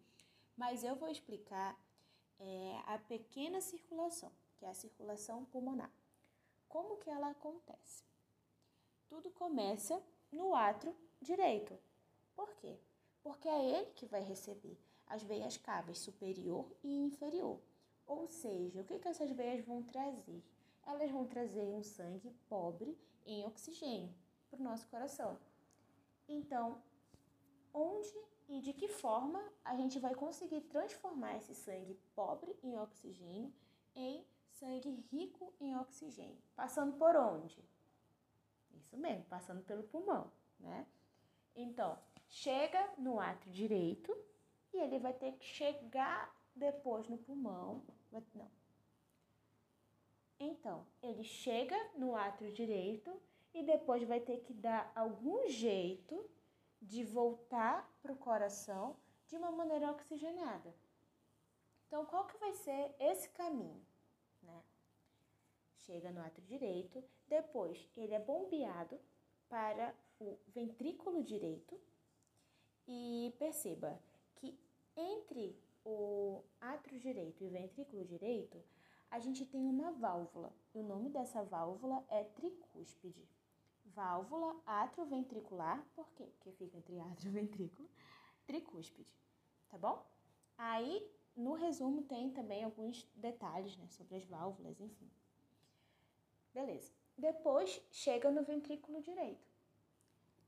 Mas 0.57 0.83
eu 0.83 0.95
vou 0.95 1.07
explicar 1.07 1.79
é, 2.39 2.81
a 2.87 2.97
pequena 2.97 3.61
circulação, 3.61 4.31
que 4.57 4.65
é 4.65 4.69
a 4.69 4.73
circulação 4.73 5.45
pulmonar. 5.45 5.91
Como 6.67 6.97
que 6.97 7.09
ela 7.09 7.29
acontece? 7.29 8.03
Tudo 9.07 9.29
começa 9.31 10.03
no 10.31 10.55
átrio 10.55 10.95
direito. 11.21 11.77
Por 12.35 12.53
quê? 12.55 12.77
Porque 13.21 13.47
é 13.47 13.77
ele 13.77 13.91
que 13.91 14.07
vai 14.07 14.21
receber 14.21 14.77
as 15.05 15.23
veias 15.23 15.57
cabas 15.57 15.99
superior 15.99 16.69
e 16.83 16.91
inferior. 16.91 17.61
Ou 18.05 18.27
seja, 18.27 18.81
o 18.81 18.83
que, 18.83 18.99
que 18.99 19.07
essas 19.07 19.29
veias 19.31 19.63
vão 19.65 19.83
trazer? 19.83 20.43
Elas 20.85 21.11
vão 21.11 21.25
trazer 21.27 21.67
um 21.67 21.83
sangue 21.83 22.31
pobre 22.49 22.97
em 23.25 23.45
oxigênio 23.45 24.13
para 24.49 24.59
o 24.59 24.63
nosso 24.63 24.87
coração. 24.87 25.37
Então, 26.27 26.81
onde 27.73 28.13
e 28.47 28.61
de 28.61 28.73
que 28.73 28.87
forma 28.87 29.43
a 29.63 29.75
gente 29.75 29.99
vai 29.99 30.15
conseguir 30.15 30.61
transformar 30.61 31.37
esse 31.37 31.53
sangue 31.53 31.99
pobre 32.15 32.55
em 32.63 32.77
oxigênio 32.77 33.53
em 33.95 34.25
sangue 34.51 34.91
rico 35.11 35.53
em 35.59 35.75
oxigênio? 35.77 36.41
Passando 36.55 36.97
por 36.97 37.15
onde? 37.15 37.63
Isso 38.75 38.97
mesmo, 38.97 39.25
passando 39.25 39.63
pelo 39.63 39.83
pulmão, 39.83 40.31
né? 40.59 40.87
Então, 41.55 41.97
chega 42.29 42.93
no 42.97 43.19
átrio 43.19 43.51
direito 43.51 44.15
e 44.73 44.77
ele 44.77 44.99
vai 44.99 45.13
ter 45.13 45.33
que 45.33 45.45
chegar 45.45 46.33
depois 46.55 47.07
no 47.07 47.17
pulmão. 47.17 47.83
Não. 48.33 48.51
Então, 50.39 50.85
ele 51.01 51.23
chega 51.23 51.75
no 51.95 52.15
átrio 52.15 52.53
direito 52.53 53.19
e 53.53 53.63
depois 53.63 54.03
vai 54.03 54.19
ter 54.19 54.39
que 54.41 54.53
dar 54.53 54.91
algum 54.95 55.47
jeito 55.47 56.29
de 56.81 57.03
voltar 57.03 57.89
para 58.01 58.13
o 58.13 58.17
coração 58.17 58.95
de 59.27 59.35
uma 59.35 59.51
maneira 59.51 59.91
oxigenada. 59.91 60.73
Então, 61.87 62.05
qual 62.05 62.25
que 62.25 62.37
vai 62.37 62.53
ser 62.53 62.95
esse 62.99 63.29
caminho? 63.29 63.85
Né? 64.41 64.63
Chega 65.77 66.11
no 66.11 66.21
átrio 66.21 66.45
direito, 66.45 67.03
depois 67.27 67.89
ele 67.95 68.13
é 68.13 68.19
bombeado 68.19 68.99
para 69.47 69.93
o 70.19 70.37
ventrículo 70.47 71.23
direito 71.23 71.79
e 72.87 73.33
perceba 73.39 74.01
que 74.35 74.57
entre 74.95 75.57
o 75.85 76.43
átrio 76.59 76.99
direito 76.99 77.43
e 77.43 77.47
o 77.47 77.51
ventrículo 77.51 78.03
direito, 78.03 78.61
a 79.09 79.19
gente 79.19 79.45
tem 79.45 79.65
uma 79.65 79.91
válvula. 79.93 80.53
O 80.73 80.83
nome 80.83 81.09
dessa 81.09 81.43
válvula 81.43 82.03
é 82.09 82.25
tricúspide 82.25 83.25
válvula 83.97 84.55
atrioventricular, 84.63 85.83
por 85.95 86.07
quê? 86.11 86.25
Porque 86.25 86.51
fica 86.51 86.77
entre 86.77 86.99
átrio 87.01 87.29
e 87.29 87.33
ventrículo, 87.33 87.89
tricúspide, 88.45 89.11
tá 89.69 89.77
bom? 89.77 90.05
Aí, 90.55 91.11
no 91.35 91.53
resumo, 91.53 92.03
tem 92.03 92.29
também 92.29 92.63
alguns 92.63 93.03
detalhes, 93.15 93.75
né, 93.77 93.87
sobre 93.89 94.17
as 94.17 94.25
válvulas, 94.25 94.79
enfim. 94.79 95.09
Beleza. 96.53 96.91
Depois, 97.17 97.81
chega 97.91 98.29
no 98.29 98.43
ventrículo 98.43 99.01
direito. 99.01 99.47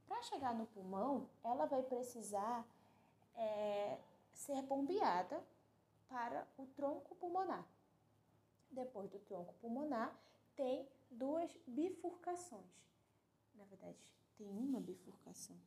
Para 0.07 0.21
chegar 0.23 0.53
no 0.53 0.67
pulmão, 0.67 1.27
ela 1.43 1.65
vai 1.65 1.81
precisar 1.81 2.65
é, 3.35 3.99
ser 4.31 4.61
bombeada 4.63 5.43
para 6.07 6.47
o 6.57 6.65
tronco 6.67 7.15
pulmonar. 7.15 7.67
Depois 8.71 9.09
do 9.09 9.19
tronco 9.19 9.53
pulmonar, 9.55 10.15
tem 10.55 10.87
duas 11.11 11.55
bifurcações 11.67 12.79
na 13.59 13.65
verdade, 13.65 13.97
tem 14.37 14.47
uma 14.47 14.79
bifurcação. 14.79 15.57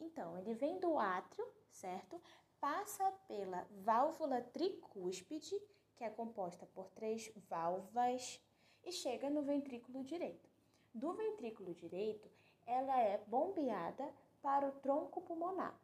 Então, 0.00 0.36
ele 0.38 0.54
vem 0.54 0.80
do 0.80 0.98
átrio, 0.98 1.46
certo? 1.70 2.20
Passa 2.58 3.12
pela 3.28 3.66
válvula 3.84 4.40
tricúspide, 4.40 5.60
que 5.94 6.04
é 6.04 6.10
composta 6.10 6.66
por 6.66 6.88
três 6.90 7.30
válvulas, 7.48 8.40
e 8.82 8.90
chega 8.90 9.30
no 9.30 9.42
ventrículo 9.42 10.02
direito. 10.02 10.50
Do 10.92 11.12
ventrículo 11.12 11.74
direito, 11.74 12.28
ela 12.66 12.98
é 12.98 13.18
bombeada 13.26 14.12
para 14.40 14.68
o 14.68 14.72
tronco 14.72 15.20
pulmonar. 15.20 15.78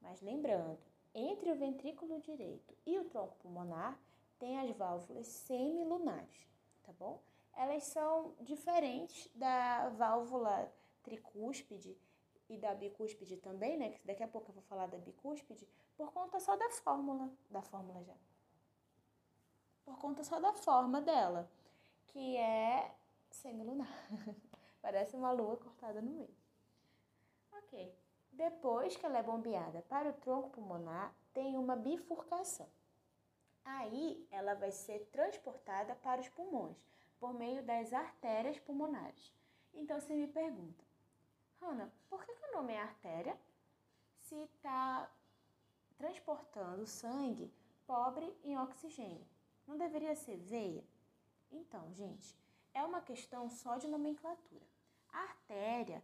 Mas 0.00 0.22
lembrando, 0.22 0.78
entre 1.14 1.50
o 1.50 1.56
ventrículo 1.56 2.20
direito 2.20 2.74
e 2.86 2.98
o 2.98 3.04
tronco 3.04 3.36
pulmonar 3.36 4.00
tem 4.38 4.58
as 4.58 4.70
válvulas 4.76 5.26
semilunares, 5.26 6.48
tá 6.82 6.92
bom? 6.92 7.20
Elas 7.54 7.84
são 7.84 8.34
diferentes 8.40 9.28
da 9.34 9.88
válvula 9.90 10.72
tricúspide 11.02 11.96
e 12.48 12.58
da 12.58 12.74
bicúspide 12.74 13.36
também, 13.36 13.76
né? 13.76 13.90
Que 13.90 14.06
daqui 14.06 14.22
a 14.22 14.28
pouco 14.28 14.50
eu 14.50 14.54
vou 14.54 14.62
falar 14.64 14.86
da 14.86 14.98
bicúspide, 14.98 15.68
por 15.96 16.12
conta 16.12 16.40
só 16.40 16.56
da 16.56 16.70
fórmula, 16.70 17.30
da 17.48 17.62
fórmula 17.62 18.02
já. 18.02 18.14
por 19.84 19.98
conta 19.98 20.22
só 20.24 20.40
da 20.40 20.52
forma 20.52 21.00
dela, 21.00 21.50
que 22.08 22.36
é 22.36 22.94
semilunar. 23.30 23.88
Parece 24.82 25.16
uma 25.16 25.30
lua 25.30 25.56
cortada 25.56 26.00
no 26.00 26.10
meio. 26.10 26.34
Ok. 27.52 27.94
Depois 28.32 28.96
que 28.96 29.04
ela 29.04 29.18
é 29.18 29.22
bombeada 29.22 29.82
para 29.82 30.08
o 30.08 30.12
tronco 30.14 30.50
pulmonar, 30.50 31.14
tem 31.32 31.56
uma 31.58 31.76
bifurcação. 31.76 32.68
Aí 33.64 34.26
ela 34.30 34.54
vai 34.54 34.70
ser 34.70 35.06
transportada 35.12 35.94
para 35.96 36.20
os 36.20 36.28
pulmões 36.28 36.76
por 37.20 37.34
meio 37.34 37.62
das 37.62 37.92
artérias 37.92 38.58
pulmonares. 38.58 39.32
Então 39.74 40.00
você 40.00 40.14
me 40.16 40.26
pergunta, 40.26 40.82
Hanna, 41.60 41.92
por 42.08 42.24
que, 42.24 42.34
que 42.34 42.46
o 42.46 42.56
nome 42.56 42.72
é 42.72 42.80
artéria 42.80 43.38
se 44.18 44.34
está 44.34 45.08
transportando 45.96 46.86
sangue 46.86 47.52
pobre 47.86 48.34
em 48.42 48.58
oxigênio? 48.58 49.26
Não 49.66 49.76
deveria 49.76 50.16
ser 50.16 50.38
veia? 50.38 50.82
Então, 51.52 51.92
gente, 51.92 52.34
é 52.72 52.82
uma 52.82 53.02
questão 53.02 53.50
só 53.50 53.76
de 53.76 53.86
nomenclatura. 53.86 54.66
A 55.12 55.20
artéria 55.20 56.02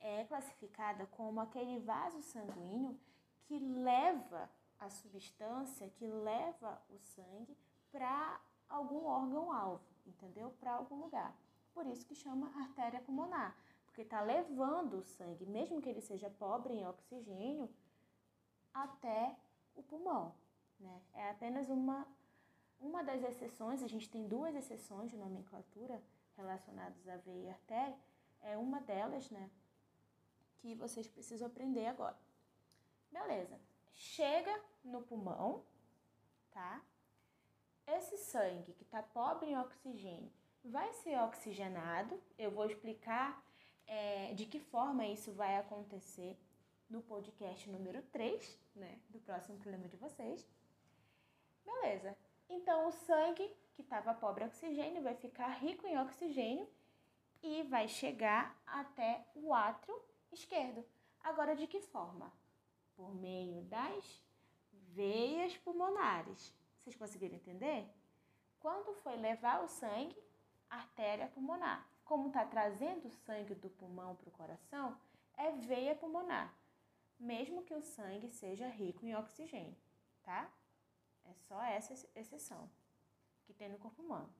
é 0.00 0.24
classificada 0.24 1.06
como 1.06 1.40
aquele 1.40 1.80
vaso 1.80 2.20
sanguíneo 2.22 2.98
que 3.46 3.58
leva 3.58 4.50
a 4.78 4.90
substância, 4.90 5.88
que 5.90 6.06
leva 6.06 6.80
o 6.90 6.98
sangue 6.98 7.56
para 7.90 8.40
algum 8.68 9.06
órgão-alvo, 9.06 9.82
entendeu? 10.08 10.50
Para 10.60 10.74
algum 10.74 10.96
lugar. 10.96 11.36
Por 11.72 11.86
isso 11.86 12.04
que 12.06 12.14
chama 12.14 12.52
artéria 12.60 13.00
pulmonar, 13.00 13.56
porque 13.86 14.02
está 14.02 14.20
levando 14.20 14.98
o 14.98 15.02
sangue, 15.02 15.46
mesmo 15.46 15.80
que 15.80 15.88
ele 15.88 16.00
seja 16.00 16.28
pobre 16.30 16.74
em 16.74 16.86
oxigênio, 16.86 17.68
até 18.72 19.36
o 19.74 19.82
pulmão. 19.82 20.34
Né? 20.78 21.02
É 21.14 21.30
apenas 21.30 21.68
uma, 21.68 22.06
uma 22.80 23.02
das 23.02 23.22
exceções, 23.22 23.82
a 23.82 23.88
gente 23.88 24.08
tem 24.08 24.26
duas 24.26 24.54
exceções 24.54 25.10
de 25.10 25.16
nomenclatura 25.16 26.02
relacionadas 26.36 27.08
à 27.08 27.16
veia 27.16 27.46
e 27.46 27.50
artéria, 27.50 27.98
é 28.40 28.56
uma 28.56 28.80
delas, 28.80 29.28
né, 29.30 29.50
que 30.58 30.74
vocês 30.74 31.08
precisam 31.08 31.48
aprender 31.48 31.86
agora. 31.86 32.16
Beleza. 33.10 33.60
Chega 33.94 34.62
no 34.84 35.02
pulmão, 35.02 35.64
tá? 36.50 36.80
Esse 37.96 38.18
sangue 38.18 38.74
que 38.74 38.82
está 38.82 39.02
pobre 39.02 39.48
em 39.48 39.58
oxigênio 39.58 40.30
vai 40.62 40.92
ser 40.92 41.18
oxigenado. 41.22 42.22
Eu 42.38 42.50
vou 42.50 42.66
explicar 42.66 43.42
é, 43.86 44.34
de 44.34 44.44
que 44.44 44.60
forma 44.60 45.06
isso 45.06 45.32
vai 45.32 45.56
acontecer 45.56 46.38
no 46.90 47.00
podcast 47.00 47.68
número 47.70 48.02
3, 48.12 48.60
né? 48.74 49.00
Do 49.08 49.18
próximo 49.20 49.56
problema 49.56 49.88
de 49.88 49.96
vocês. 49.96 50.46
Beleza. 51.64 52.14
Então, 52.50 52.88
o 52.88 52.92
sangue 52.92 53.56
que 53.72 53.80
estava 53.80 54.12
pobre 54.12 54.44
em 54.44 54.48
oxigênio 54.48 55.02
vai 55.02 55.14
ficar 55.14 55.48
rico 55.48 55.86
em 55.86 55.98
oxigênio 55.98 56.68
e 57.42 57.62
vai 57.62 57.88
chegar 57.88 58.54
até 58.66 59.26
o 59.34 59.54
átrio 59.54 59.98
esquerdo. 60.30 60.84
Agora, 61.20 61.56
de 61.56 61.66
que 61.66 61.80
forma? 61.80 62.30
Por 62.94 63.14
meio 63.14 63.62
das 63.62 64.22
veias 64.72 65.56
pulmonares. 65.56 66.57
Vocês 66.88 66.96
conseguiram 66.96 67.36
entender? 67.36 67.86
Quando 68.58 68.94
foi 68.94 69.14
levar 69.16 69.62
o 69.62 69.68
sangue, 69.68 70.16
artéria 70.70 71.28
pulmonar. 71.28 71.86
Como 72.02 72.28
está 72.28 72.46
trazendo 72.46 73.08
o 73.08 73.10
sangue 73.10 73.54
do 73.54 73.68
pulmão 73.68 74.16
para 74.16 74.30
o 74.30 74.32
coração, 74.32 74.98
é 75.36 75.50
veia 75.50 75.94
pulmonar, 75.94 76.54
mesmo 77.20 77.62
que 77.62 77.74
o 77.74 77.82
sangue 77.82 78.30
seja 78.30 78.66
rico 78.68 79.04
em 79.04 79.14
oxigênio, 79.14 79.76
tá? 80.22 80.50
É 81.26 81.34
só 81.34 81.62
essa 81.62 81.92
exceção 82.18 82.70
que 83.44 83.52
tem 83.52 83.68
no 83.68 83.76
corpo 83.76 84.00
humano. 84.00 84.32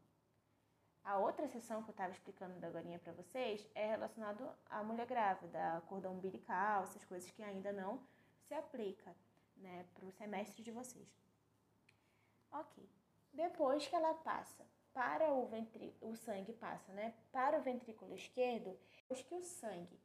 A 1.05 1.19
outra 1.19 1.45
exceção 1.45 1.83
que 1.83 1.91
eu 1.91 1.93
estava 1.93 2.13
explicando 2.13 2.65
agora 2.65 2.99
para 2.99 3.13
vocês 3.13 3.69
é 3.75 3.89
relacionado 3.89 4.49
à 4.71 4.83
mulher 4.83 5.07
grávida, 5.07 5.83
cordão 5.87 6.15
umbilical, 6.15 6.85
essas 6.85 7.05
coisas 7.05 7.31
que 7.31 7.43
ainda 7.43 7.75
não 7.75 8.03
se 8.41 8.55
aplica 8.55 9.15
né, 9.59 9.85
para 9.93 10.07
o 10.07 10.13
semestre 10.13 10.63
de 10.63 10.71
vocês. 10.71 11.28
Ok. 12.53 12.89
Depois 13.33 13.87
que 13.87 13.95
ela 13.95 14.15
passa 14.15 14.67
para 14.93 15.33
o 15.33 15.47
ventrículo, 15.47 16.13
o 16.13 16.17
sangue 16.17 16.53
passa, 16.53 16.93
né, 16.93 17.15
para 17.31 17.59
o 17.59 17.63
ventrículo 17.63 18.15
esquerdo, 18.15 18.77
depois 19.03 19.23
que 19.23 19.35
o 19.35 19.43
sangue 19.43 20.01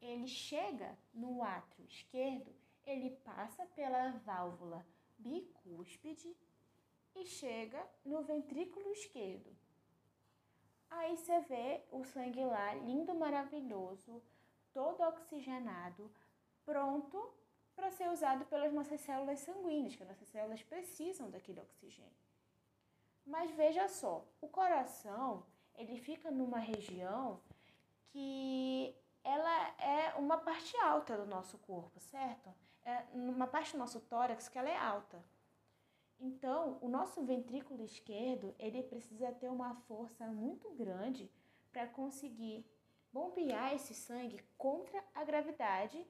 ele 0.00 0.26
chega 0.26 0.98
no 1.14 1.42
átrio 1.42 1.86
esquerdo, 1.86 2.52
ele 2.84 3.10
passa 3.24 3.64
pela 3.66 4.10
válvula 4.24 4.84
bicúspide 5.16 6.36
e 7.14 7.24
chega 7.24 7.86
no 8.04 8.22
ventrículo 8.24 8.90
esquerdo. 8.90 9.56
Aí 10.90 11.16
você 11.16 11.40
vê 11.42 11.84
o 11.90 12.04
sangue 12.04 12.44
lá, 12.44 12.74
lindo, 12.74 13.14
maravilhoso, 13.14 14.22
todo 14.72 15.02
oxigenado, 15.02 16.12
pronto 16.64 17.32
para 17.82 17.90
ser 17.90 18.08
usado 18.10 18.44
pelas 18.44 18.72
nossas 18.72 19.00
células 19.00 19.40
sanguíneas, 19.40 19.96
que 19.96 20.04
as 20.04 20.08
nossas 20.08 20.28
células 20.28 20.62
precisam 20.62 21.28
daquele 21.28 21.58
oxigênio. 21.58 22.12
Mas 23.26 23.50
veja 23.50 23.88
só, 23.88 24.24
o 24.40 24.46
coração, 24.46 25.44
ele 25.74 25.96
fica 25.96 26.30
numa 26.30 26.58
região 26.58 27.40
que 28.12 28.94
ela 29.24 29.74
é 29.80 30.14
uma 30.14 30.38
parte 30.38 30.76
alta 30.76 31.16
do 31.16 31.26
nosso 31.26 31.58
corpo, 31.58 31.98
certo? 31.98 32.54
É 32.84 33.04
uma 33.12 33.48
parte 33.48 33.72
do 33.72 33.78
nosso 33.78 34.00
tórax 34.02 34.48
que 34.48 34.56
ela 34.56 34.70
é 34.70 34.76
alta. 34.76 35.20
Então, 36.20 36.78
o 36.80 36.88
nosso 36.88 37.20
ventrículo 37.24 37.82
esquerdo, 37.82 38.54
ele 38.60 38.84
precisa 38.84 39.32
ter 39.32 39.48
uma 39.48 39.74
força 39.88 40.24
muito 40.28 40.70
grande 40.70 41.28
para 41.72 41.88
conseguir 41.88 42.64
bombear 43.12 43.74
esse 43.74 43.92
sangue 43.92 44.40
contra 44.56 45.02
a 45.12 45.24
gravidade 45.24 46.06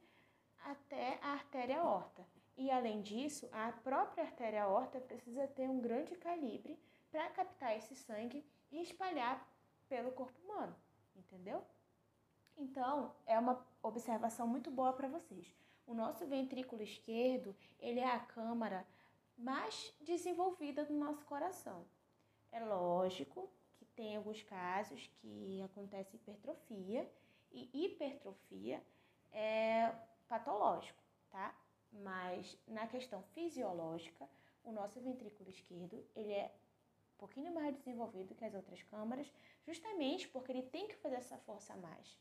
até 0.65 1.19
a 1.23 1.33
artéria 1.33 1.81
aorta. 1.81 2.27
E 2.57 2.71
além 2.71 3.01
disso, 3.03 3.49
a 3.53 3.73
própria 3.73 4.25
artéria 4.25 4.65
aorta 4.65 5.01
precisa 5.01 5.47
ter 5.49 5.69
um 5.69 5.81
grande 5.81 6.15
calibre 6.17 6.79
para 7.11 7.31
captar 7.31 7.77
esse 7.77 7.95
sangue 7.95 8.45
e 8.71 8.81
espalhar 8.83 9.47
pelo 9.89 10.13
corpo 10.13 10.39
humano, 10.43 10.75
entendeu? 11.17 11.65
Então, 12.57 13.15
é 13.27 13.39
uma 13.39 13.65
observação 13.83 14.47
muito 14.47 14.71
boa 14.71 14.93
para 14.93 15.09
vocês. 15.09 15.55
O 15.87 15.95
nosso 15.95 16.27
ventrículo 16.27 16.83
esquerdo, 16.83 17.55
ele 17.79 18.01
é 18.01 18.11
a 18.11 18.21
câmara 18.21 18.87
mais 19.37 19.95
desenvolvida 20.01 20.85
do 20.85 20.95
nosso 20.95 21.25
coração. 21.25 21.85
É 22.51 22.61
lógico 22.61 23.51
que 23.75 23.85
tem 23.87 24.17
alguns 24.17 24.43
casos 24.43 25.11
que 25.21 25.63
acontece 25.63 26.17
hipertrofia 26.17 27.11
e 27.51 27.69
hipertrofia 27.73 28.83
é 29.33 29.93
patológico, 30.29 31.03
tá? 31.31 31.55
Mas 31.93 32.59
na 32.67 32.87
questão 32.87 33.23
fisiológica, 33.35 34.29
o 34.65 34.73
nosso 34.73 35.01
ventrículo 35.01 35.51
esquerdo, 35.51 36.05
ele 36.15 36.33
é 36.33 36.55
um 37.15 37.19
pouquinho 37.19 37.53
mais 37.55 37.77
desenvolvido 37.77 38.35
que 38.35 38.45
as 38.45 38.55
outras 38.55 38.83
câmaras, 38.85 39.31
justamente 39.67 40.29
porque 40.29 40.53
ele 40.53 40.63
tem 40.63 40.89
que 40.89 40.97
fazer 40.97 41.17
essa 41.17 41.39
força 41.39 41.75
a 41.75 41.77
mais. 41.77 42.19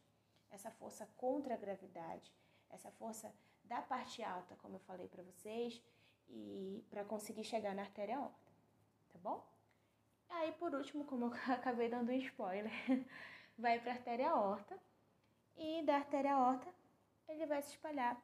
Essa 0.50 0.70
força 0.72 1.08
contra 1.18 1.54
a 1.54 1.58
gravidade, 1.58 2.32
essa 2.70 2.92
força 2.92 3.34
da 3.64 3.82
parte 3.82 4.22
alta, 4.22 4.56
como 4.58 4.76
eu 4.76 4.80
falei 4.82 5.08
para 5.08 5.24
vocês, 5.24 5.82
e 6.30 6.84
para 6.90 7.04
conseguir 7.04 7.44
chegar 7.44 7.76
na 7.76 7.84
artéria 7.84 8.18
aorta, 8.18 8.52
tá 9.10 9.20
bom? 9.20 9.46
Aí, 10.30 10.52
por 10.54 10.74
último, 10.74 11.06
como 11.06 11.26
eu 11.26 11.34
acabei 11.54 11.90
dando 11.90 12.10
um 12.10 12.16
spoiler, 12.16 12.72
vai 13.58 13.80
para 13.80 13.92
a 13.92 13.96
artéria 13.96 14.30
aorta 14.30 14.78
e 15.56 15.84
da 15.84 15.96
artéria 15.96 16.34
aorta 16.34 16.74
ele 17.32 17.46
vai 17.46 17.62
se 17.62 17.72
espalhar 17.72 18.22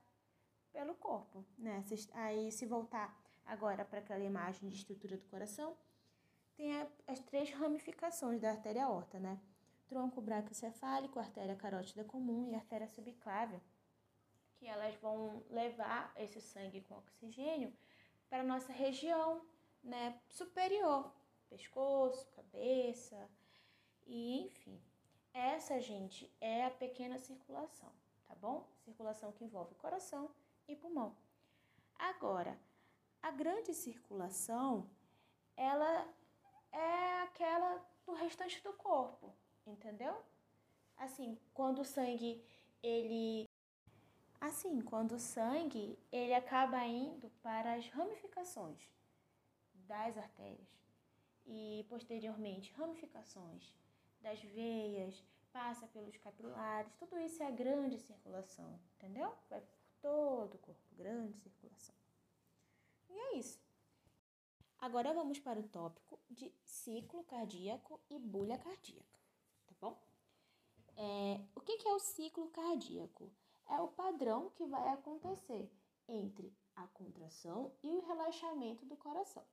pelo 0.72 0.96
corpo, 0.96 1.46
né? 1.58 1.84
Aí, 2.14 2.52
se 2.52 2.66
voltar 2.66 3.18
agora 3.46 3.84
para 3.86 4.00
aquela 4.00 4.24
imagem 4.24 4.70
de 4.70 4.76
estrutura 4.76 5.18
do 5.18 5.26
coração, 5.26 5.76
tem 6.56 6.72
as 7.08 7.20
três 7.20 7.52
ramificações 7.52 8.42
da 8.42 8.50
artéria 8.50 8.86
aorta, 8.86 9.20
né? 9.20 9.40
Tronco 9.88 10.22
braquiocefálico, 10.22 11.20
artéria 11.20 11.56
carótida 11.56 12.04
comum 12.04 12.50
e 12.50 12.56
artéria 12.56 12.88
subclávia, 12.88 13.62
que 14.56 14.68
elas 14.68 14.96
vão 14.96 15.44
levar 15.50 16.12
esse 16.18 16.42
sangue 16.42 16.82
com 16.82 16.96
oxigênio 16.96 17.74
para 18.30 18.44
nossa 18.44 18.74
região 18.74 19.46
né, 19.84 20.20
superior, 20.28 21.14
pescoço, 21.50 22.28
cabeça, 22.32 23.30
e 24.06 24.42
enfim. 24.42 24.82
Essa, 25.34 25.80
gente, 25.80 26.32
é 26.42 26.66
a 26.66 26.72
pequena 26.72 27.18
circulação, 27.20 27.92
tá 28.28 28.36
bom? 28.36 28.68
Circulação 28.84 29.32
que 29.32 29.44
envolve 29.44 29.76
coração 29.76 30.30
e 30.68 30.76
pulmão. 30.76 31.16
Agora, 31.96 32.60
a 33.22 33.32
grande 33.32 33.74
circulação, 33.74 34.90
ela 35.56 36.08
é 36.72 37.22
aquela 37.24 37.84
do 38.06 38.14
restante 38.14 38.62
do 38.64 38.74
corpo, 38.74 39.34
entendeu? 39.66 40.16
Assim, 40.96 41.38
quando 41.54 41.80
o 41.80 41.86
sangue 41.86 42.44
ele 42.82 43.48
Assim, 44.40 44.82
quando 44.82 45.14
o 45.14 45.20
sangue 45.20 45.98
ele 46.12 46.34
acaba 46.34 46.86
indo 46.86 47.30
para 47.42 47.74
as 47.74 47.90
ramificações 47.90 48.88
das 49.74 50.18
artérias. 50.18 50.68
e 51.50 51.86
posteriormente 51.90 52.74
ramificações 52.74 53.74
das 54.20 54.40
veias, 54.42 55.24
passa 55.52 55.88
pelos 55.88 56.18
capilares, 56.18 56.94
tudo 56.96 57.18
isso 57.20 57.42
é 57.42 57.48
a 57.48 57.52
grande 57.52 57.98
circulação, 57.98 58.80
entendeu? 58.96 59.34
Vai 59.50 59.62
por 59.62 59.78
todo 60.02 60.56
o 60.56 60.58
corpo, 60.60 60.96
grande 60.96 61.38
circulação. 61.38 61.96
E 63.10 63.14
é 63.14 63.38
isso. 63.38 63.60
Agora 64.80 65.14
vamos 65.14 65.40
para 65.40 65.60
o 65.60 65.68
tópico 65.68 66.20
de 66.30 66.54
ciclo 66.64 67.24
cardíaco 67.24 68.00
e 68.10 68.20
bulha 68.20 68.58
cardíaca, 68.58 69.20
tá 69.66 69.76
bom? 69.82 70.00
É, 70.96 71.42
o 71.56 71.62
que 71.62 71.88
é 71.88 71.94
o 71.94 72.00
ciclo 72.00 72.50
cardíaco? 72.50 73.32
É 73.70 73.82
o 73.82 73.88
padrão 73.88 74.50
que 74.52 74.66
vai 74.66 74.88
acontecer 74.90 75.70
entre 76.08 76.54
a 76.76 76.88
contração 76.88 77.72
e 77.84 77.90
o 77.90 78.02
relaxamento 78.02 78.86
do 78.86 78.96
coração. 78.96 79.44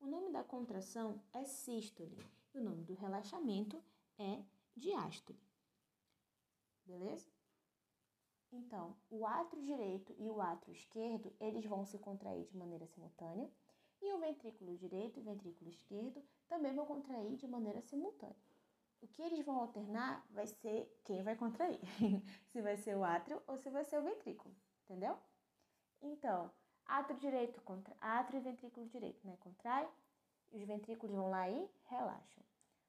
O 0.00 0.06
nome 0.06 0.30
da 0.30 0.44
contração 0.44 1.20
é 1.32 1.44
sístole 1.44 2.16
e 2.54 2.58
o 2.58 2.62
nome 2.62 2.84
do 2.84 2.94
relaxamento 2.94 3.82
é 4.18 4.42
diástole. 4.76 5.38
Beleza? 6.84 7.30
Então, 8.52 8.96
o 9.10 9.26
átrio 9.26 9.62
direito 9.62 10.14
e 10.18 10.28
o 10.30 10.40
átrio 10.40 10.72
esquerdo, 10.72 11.34
eles 11.40 11.64
vão 11.64 11.84
se 11.84 11.98
contrair 11.98 12.46
de 12.46 12.56
maneira 12.56 12.86
simultânea, 12.86 13.50
e 14.00 14.12
o 14.12 14.20
ventrículo 14.20 14.76
direito 14.76 15.18
e 15.18 15.22
o 15.22 15.24
ventrículo 15.24 15.70
esquerdo 15.70 16.22
também 16.46 16.74
vão 16.74 16.86
contrair 16.86 17.36
de 17.36 17.48
maneira 17.48 17.80
simultânea. 17.80 18.36
O 19.00 19.08
que 19.08 19.22
eles 19.22 19.44
vão 19.44 19.58
alternar 19.58 20.24
vai 20.30 20.46
ser 20.46 21.00
quem 21.04 21.22
vai 21.22 21.36
contrair, 21.36 21.80
se 22.52 22.62
vai 22.62 22.76
ser 22.76 22.96
o 22.96 23.04
átrio 23.04 23.42
ou 23.46 23.56
se 23.56 23.70
vai 23.70 23.84
ser 23.84 23.98
o 23.98 24.02
ventrículo, 24.02 24.54
entendeu? 24.84 25.18
Então, 26.00 26.50
átrio 26.86 27.18
direito 27.18 27.60
contra 27.62 27.96
átrio 28.00 28.38
e 28.38 28.42
ventrículo 28.42 28.86
direito, 28.86 29.26
né? 29.26 29.36
Contrai, 29.40 29.88
os 30.52 30.62
ventrículos 30.62 31.14
vão 31.14 31.30
lá 31.30 31.48
e 31.48 31.68
relaxam. 31.84 32.44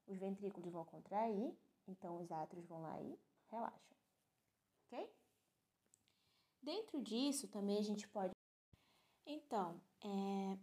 Os 0.05 0.17
ventrículos 0.17 0.71
vão 0.71 0.85
contrair, 0.85 1.57
então 1.87 2.21
os 2.21 2.31
átrios 2.31 2.65
vão 2.65 2.81
lá 2.81 3.01
e 3.01 3.19
relaxam. 3.49 3.97
OK? 4.85 5.13
Dentro 6.61 7.01
disso 7.01 7.47
também 7.47 7.77
a 7.77 7.83
gente 7.83 8.07
pode 8.07 8.33
Então, 9.25 9.81
é 10.01 10.57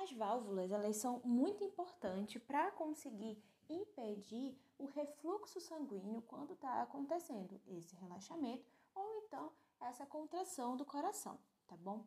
As 0.00 0.12
válvulas, 0.12 0.70
elas 0.70 0.96
são 0.96 1.20
muito 1.24 1.64
importantes 1.64 2.40
para 2.42 2.70
conseguir 2.70 3.36
impedir 3.68 4.56
o 4.78 4.86
refluxo 4.86 5.60
sanguíneo 5.60 6.22
quando 6.22 6.52
está 6.52 6.82
acontecendo 6.82 7.60
esse 7.66 7.96
relaxamento 7.96 8.64
ou 8.94 9.12
então 9.24 9.52
essa 9.80 10.06
contração 10.06 10.76
do 10.76 10.84
coração, 10.84 11.36
tá 11.66 11.76
bom? 11.76 12.06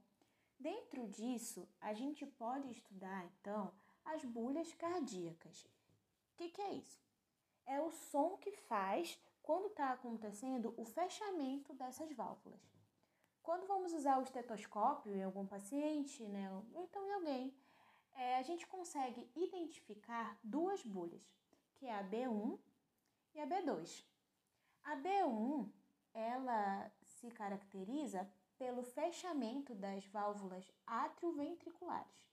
Dentro 0.57 1.05
disso, 1.09 1.67
a 1.81 1.93
gente 1.93 2.25
pode 2.25 2.71
estudar 2.71 3.25
então 3.25 3.73
as 4.05 4.23
bulhas 4.23 4.73
cardíacas. 4.73 5.67
Que, 6.41 6.49
que 6.49 6.61
é 6.61 6.73
isso? 6.73 6.99
É 7.67 7.79
o 7.79 7.91
som 7.91 8.35
que 8.37 8.51
faz 8.51 9.19
quando 9.43 9.67
está 9.67 9.91
acontecendo 9.91 10.73
o 10.75 10.83
fechamento 10.83 11.71
dessas 11.75 12.11
válvulas. 12.13 12.59
Quando 13.43 13.67
vamos 13.67 13.93
usar 13.93 14.17
o 14.17 14.23
estetoscópio 14.23 15.15
em 15.15 15.21
algum 15.21 15.45
paciente, 15.45 16.27
né, 16.27 16.51
ou 16.73 16.83
então 16.83 17.05
em 17.05 17.13
alguém 17.13 17.55
é, 18.13 18.37
a 18.37 18.41
gente 18.41 18.65
consegue 18.65 19.29
identificar 19.35 20.35
duas 20.43 20.83
bolhas, 20.83 21.21
que 21.75 21.85
é 21.85 21.93
a 21.93 22.03
B1 22.03 22.59
e 23.35 23.39
a 23.39 23.45
B2. 23.45 24.03
A 24.83 24.95
B1, 24.95 25.71
ela 26.11 26.91
se 27.03 27.29
caracteriza 27.29 28.27
pelo 28.57 28.81
fechamento 28.81 29.75
das 29.75 30.07
válvulas 30.07 30.71
atrioventriculares. 30.87 32.27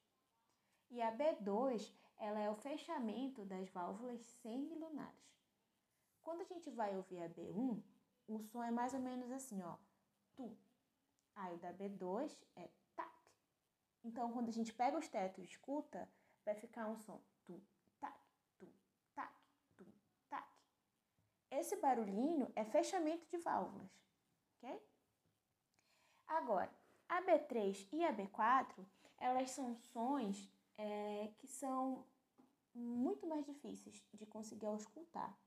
E 0.89 1.03
a 1.03 1.15
B2, 1.15 1.93
ela 2.19 2.41
é 2.41 2.51
o 2.51 2.57
fechamento 2.57 3.45
das 3.45 3.69
válvulas 3.71 4.21
semilunares. 4.43 5.37
Quando 6.23 6.43
a 6.43 6.45
gente 6.45 6.71
vai 6.71 6.97
ouvir 6.97 7.23
a 7.23 7.29
B1, 7.29 7.83
o 8.27 8.41
som 8.41 8.63
é 8.63 8.71
mais 8.71 8.93
ou 8.93 9.01
menos 9.01 9.31
assim, 9.31 9.63
ó, 9.63 9.77
tu. 10.35 10.57
Aí 11.35 11.55
o 11.55 11.59
da 11.59 11.73
B2 11.73 12.37
é 12.57 12.69
então, 14.05 14.33
quando 14.33 14.49
a 14.49 14.53
gente 14.53 14.73
pega 14.73 14.97
o 14.97 15.01
esteto 15.01 15.41
e 15.41 15.45
escuta, 15.45 16.09
vai 16.45 16.55
ficar 16.55 16.89
um 16.89 16.97
som 16.97 17.21
tu, 17.45 17.61
tac, 18.01 18.17
tu, 18.59 18.67
tac, 19.15 19.35
tu, 19.77 19.87
tac. 20.31 20.49
Esse 21.51 21.77
barulhinho 21.77 22.51
é 22.55 22.65
fechamento 22.65 23.27
de 23.27 23.39
válvulas, 23.39 23.91
ok? 24.57 24.83
Agora, 26.27 26.71
a 27.09 27.23
B3 27.23 27.89
e 27.93 28.05
a 28.05 28.13
B4, 28.15 28.87
elas 29.19 29.51
são 29.51 29.75
sons 29.75 30.51
é, 30.79 31.31
que 31.37 31.47
são 31.47 32.07
muito 32.75 33.27
mais 33.27 33.45
difíceis 33.45 34.03
de 34.15 34.25
conseguir 34.25 34.73
escutar. 34.77 35.39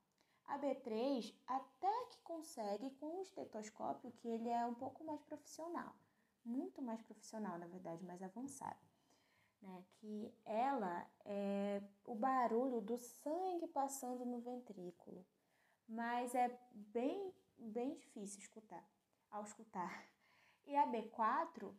A 0.45 0.59
B3 0.59 1.33
até 1.47 2.05
que 2.11 2.19
consegue 2.23 2.91
com 2.91 3.19
o 3.19 3.21
estetoscópio, 3.21 4.11
que 4.11 4.27
ele 4.27 4.49
é 4.49 4.65
um 4.65 4.75
pouco 4.75 5.03
mais 5.03 5.23
profissional 5.23 5.95
muito 6.43 6.81
mais 6.81 7.01
profissional, 7.03 7.57
na 7.57 7.67
verdade, 7.67 8.03
mais 8.03 8.21
avançada. 8.21 8.79
Né, 9.61 9.85
que 9.99 10.33
ela 10.43 11.07
é 11.23 11.83
o 12.03 12.15
barulho 12.15 12.81
do 12.81 12.97
sangue 12.97 13.67
passando 13.67 14.25
no 14.25 14.39
ventrículo, 14.39 15.23
mas 15.87 16.33
é 16.33 16.49
bem, 16.71 17.31
bem 17.59 17.93
difícil 17.93 18.39
escutar, 18.39 18.83
ao 19.29 19.43
escutar. 19.43 20.09
E 20.65 20.75
a 20.75 20.87
B4, 20.87 21.71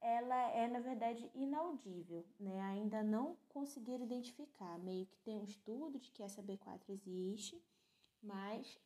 ela 0.00 0.50
é 0.50 0.68
na 0.68 0.80
verdade 0.80 1.30
inaudível, 1.34 2.24
né? 2.38 2.60
Ainda 2.62 3.02
não 3.02 3.36
conseguiram 3.48 4.04
identificar, 4.04 4.78
meio 4.78 5.06
que 5.06 5.18
tem 5.18 5.38
um 5.38 5.44
estudo 5.44 5.98
de 5.98 6.10
que 6.10 6.22
essa 6.22 6.42
B4 6.42 6.88
existe, 6.88 7.62
mas 8.22 8.78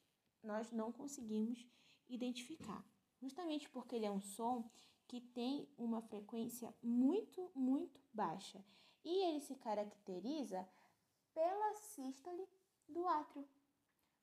nós 0.43 0.73
não 0.73 0.91
conseguimos 0.91 1.67
identificar. 2.09 2.85
Justamente 3.21 3.69
porque 3.71 3.97
ele 3.97 4.07
é 4.07 4.11
um 4.11 4.21
som 4.21 4.69
que 5.07 5.21
tem 5.21 5.69
uma 5.77 6.01
frequência 6.01 6.75
muito, 6.83 7.51
muito 7.55 8.01
baixa. 8.13 8.65
E 9.05 9.25
ele 9.27 9.41
se 9.41 9.55
caracteriza 9.57 10.67
pela 11.35 11.75
sístole 11.75 12.49
do 12.89 13.07
átrio. 13.07 13.47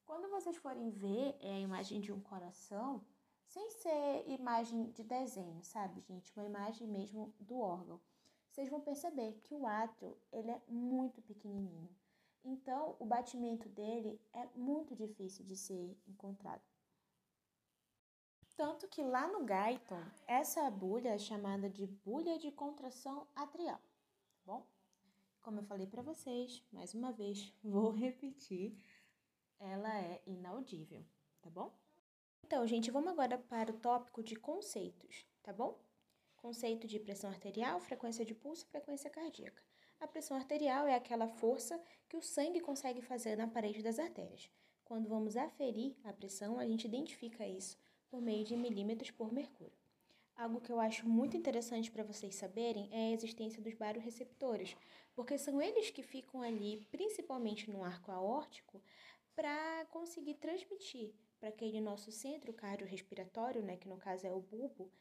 Quando 0.05 0.29
vocês 0.29 0.57
forem 0.57 0.89
ver 0.89 1.37
é 1.39 1.53
a 1.53 1.59
imagem 1.59 2.01
de 2.01 2.11
um 2.11 2.19
coração, 2.19 3.05
sem 3.49 3.69
ser 3.71 4.29
imagem 4.29 4.91
de 4.91 5.03
desenho, 5.03 5.63
sabe, 5.63 6.01
gente? 6.01 6.31
Uma 6.35 6.45
imagem 6.45 6.87
mesmo 6.87 7.33
do 7.39 7.57
órgão. 7.57 7.99
Vocês 8.47 8.69
vão 8.69 8.79
perceber 8.79 9.39
que 9.43 9.55
o 9.55 9.65
átrio, 9.65 10.15
ele 10.31 10.51
é 10.51 10.61
muito 10.67 11.19
pequenininho. 11.23 11.89
Então, 12.43 12.95
o 12.99 13.05
batimento 13.05 13.67
dele 13.69 14.21
é 14.33 14.45
muito 14.55 14.95
difícil 14.95 15.45
de 15.45 15.55
ser 15.55 15.97
encontrado. 16.07 16.61
Tanto 18.55 18.87
que 18.87 19.01
lá 19.01 19.27
no 19.27 19.39
Guyton, 19.39 20.03
essa 20.27 20.69
bulha 20.69 21.09
é 21.09 21.17
chamada 21.17 21.69
de 21.69 21.87
bulha 21.87 22.37
de 22.37 22.51
contração 22.51 23.27
atrial, 23.35 23.79
tá 23.79 24.41
bom? 24.45 24.67
Como 25.41 25.59
eu 25.59 25.63
falei 25.63 25.87
para 25.87 26.03
vocês, 26.03 26.63
mais 26.71 26.93
uma 26.93 27.11
vez, 27.11 27.51
vou 27.63 27.91
repetir, 27.91 28.77
ela 29.59 29.97
é 29.97 30.21
inaudível, 30.27 31.03
tá 31.41 31.49
bom? 31.49 31.73
Então, 32.49 32.65
gente, 32.65 32.89
vamos 32.89 33.11
agora 33.11 33.37
para 33.37 33.69
o 33.69 33.77
tópico 33.77 34.23
de 34.23 34.35
conceitos, 34.35 35.23
tá 35.43 35.53
bom? 35.53 35.79
Conceito 36.35 36.87
de 36.87 36.99
pressão 36.99 37.29
arterial, 37.29 37.79
frequência 37.79 38.25
de 38.25 38.33
pulso 38.33 38.65
frequência 38.65 39.07
cardíaca. 39.07 39.61
A 39.99 40.07
pressão 40.07 40.35
arterial 40.35 40.87
é 40.87 40.95
aquela 40.95 41.27
força 41.27 41.79
que 42.07 42.17
o 42.17 42.23
sangue 42.23 42.59
consegue 42.59 43.03
fazer 43.03 43.35
na 43.35 43.47
parede 43.47 43.83
das 43.83 43.99
artérias. 43.99 44.49
Quando 44.83 45.07
vamos 45.07 45.37
aferir 45.37 45.95
a 46.03 46.11
pressão, 46.11 46.57
a 46.57 46.65
gente 46.65 46.85
identifica 46.85 47.45
isso 47.45 47.77
por 48.09 48.19
meio 48.19 48.43
de 48.43 48.57
milímetros 48.57 49.11
por 49.11 49.31
mercúrio. 49.31 49.77
Algo 50.35 50.59
que 50.59 50.71
eu 50.71 50.79
acho 50.79 51.07
muito 51.07 51.37
interessante 51.37 51.91
para 51.91 52.03
vocês 52.03 52.33
saberem 52.33 52.89
é 52.91 53.09
a 53.09 53.13
existência 53.13 53.61
dos 53.61 53.75
baroreceptores, 53.75 54.75
porque 55.13 55.37
são 55.37 55.61
eles 55.61 55.91
que 55.91 56.01
ficam 56.01 56.41
ali, 56.41 56.83
principalmente 56.89 57.69
no 57.69 57.83
arco 57.83 58.11
aórtico, 58.11 58.81
para 59.35 59.85
conseguir 59.91 60.33
transmitir 60.33 61.13
para 61.39 61.49
aquele 61.49 61.79
nosso 61.81 62.11
centro 62.11 62.53
cardiorrespiratório, 62.53 63.61
né, 63.61 63.77
que 63.77 63.87
no 63.87 63.97
caso 63.97 64.27
é 64.27 64.31
o 64.31 64.41
bulbo, 64.41 64.91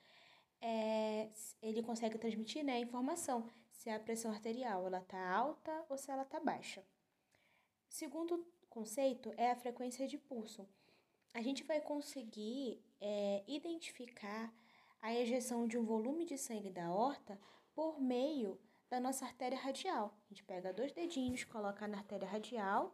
é, 0.61 1.31
ele 1.63 1.83
consegue 1.83 2.19
transmitir 2.19 2.65
né, 2.65 2.75
a 2.75 2.81
informação 2.81 3.49
se 3.71 3.91
a 3.91 3.99
pressão 4.01 4.31
arterial 4.31 4.87
ela 4.87 4.99
está 4.99 5.31
alta 5.31 5.85
ou 5.89 5.97
se 5.97 6.11
ela 6.11 6.23
está 6.23 6.41
baixa. 6.41 6.85
Segundo 7.89 8.47
conceito 8.69 9.33
é 9.37 9.51
a 9.51 9.57
frequência 9.57 10.07
de 10.07 10.19
pulso 10.19 10.69
a 11.35 11.43
gente 11.43 11.63
vai 11.63 11.81
conseguir 11.81 12.83
é, 13.01 13.45
identificar 13.47 14.53
a 15.01 15.15
ejeção 15.15 15.67
de 15.67 15.79
um 15.79 15.85
volume 15.85 16.25
de 16.25 16.37
sangue 16.37 16.71
da 16.71 16.93
horta 16.93 17.39
por 17.75 18.01
meio 18.01 18.59
da 18.91 18.99
nossa 18.99 19.25
artéria 19.25 19.59
radial. 19.59 20.19
A 20.27 20.29
gente 20.31 20.43
pega 20.43 20.73
dois 20.73 20.93
dedinhos, 20.93 21.45
coloca 21.45 21.87
na 21.87 21.99
artéria 21.99 22.27
radial 22.27 22.93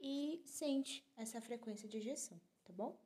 e 0.00 0.42
sente 0.46 1.04
essa 1.16 1.40
frequência 1.40 1.88
de 1.88 1.98
ejeção, 1.98 2.40
tá 2.72 2.76
bom? 2.76 2.96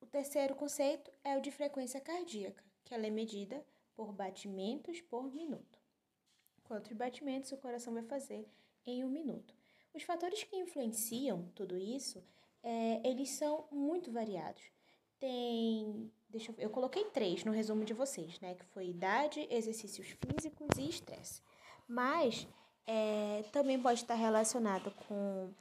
O 0.00 0.06
terceiro 0.06 0.54
conceito 0.54 1.10
é 1.22 1.36
o 1.36 1.40
de 1.40 1.50
frequência 1.50 2.00
cardíaca, 2.00 2.64
que 2.84 2.94
ela 2.94 3.06
é 3.06 3.10
medida 3.10 3.64
por 3.94 4.12
batimentos 4.12 5.00
por 5.00 5.32
minuto. 5.32 5.78
quantos 6.64 6.92
batimentos 6.92 7.52
o 7.52 7.56
coração 7.58 7.94
vai 7.94 8.02
fazer 8.02 8.48
em 8.84 9.04
um 9.04 9.08
minuto. 9.08 9.54
Os 9.94 10.02
fatores 10.02 10.42
que 10.42 10.56
influenciam 10.56 11.48
tudo 11.54 11.78
isso, 11.78 12.22
é, 12.62 13.00
eles 13.08 13.30
são 13.30 13.68
muito 13.70 14.10
variados. 14.10 14.62
Tem, 15.20 16.10
deixa 16.28 16.50
eu, 16.52 16.56
eu 16.58 16.70
coloquei 16.70 17.04
três 17.06 17.44
no 17.44 17.52
resumo 17.52 17.84
de 17.84 17.94
vocês, 17.94 18.40
né? 18.40 18.54
Que 18.54 18.64
foi 18.66 18.88
idade, 18.88 19.46
exercícios 19.48 20.08
físicos 20.08 20.76
e 20.76 20.88
estresse. 20.88 21.40
Mas 21.86 22.46
é, 22.84 23.44
também 23.52 23.80
pode 23.80 24.00
estar 24.02 24.14
relacionado 24.14 24.90
com 25.06 25.54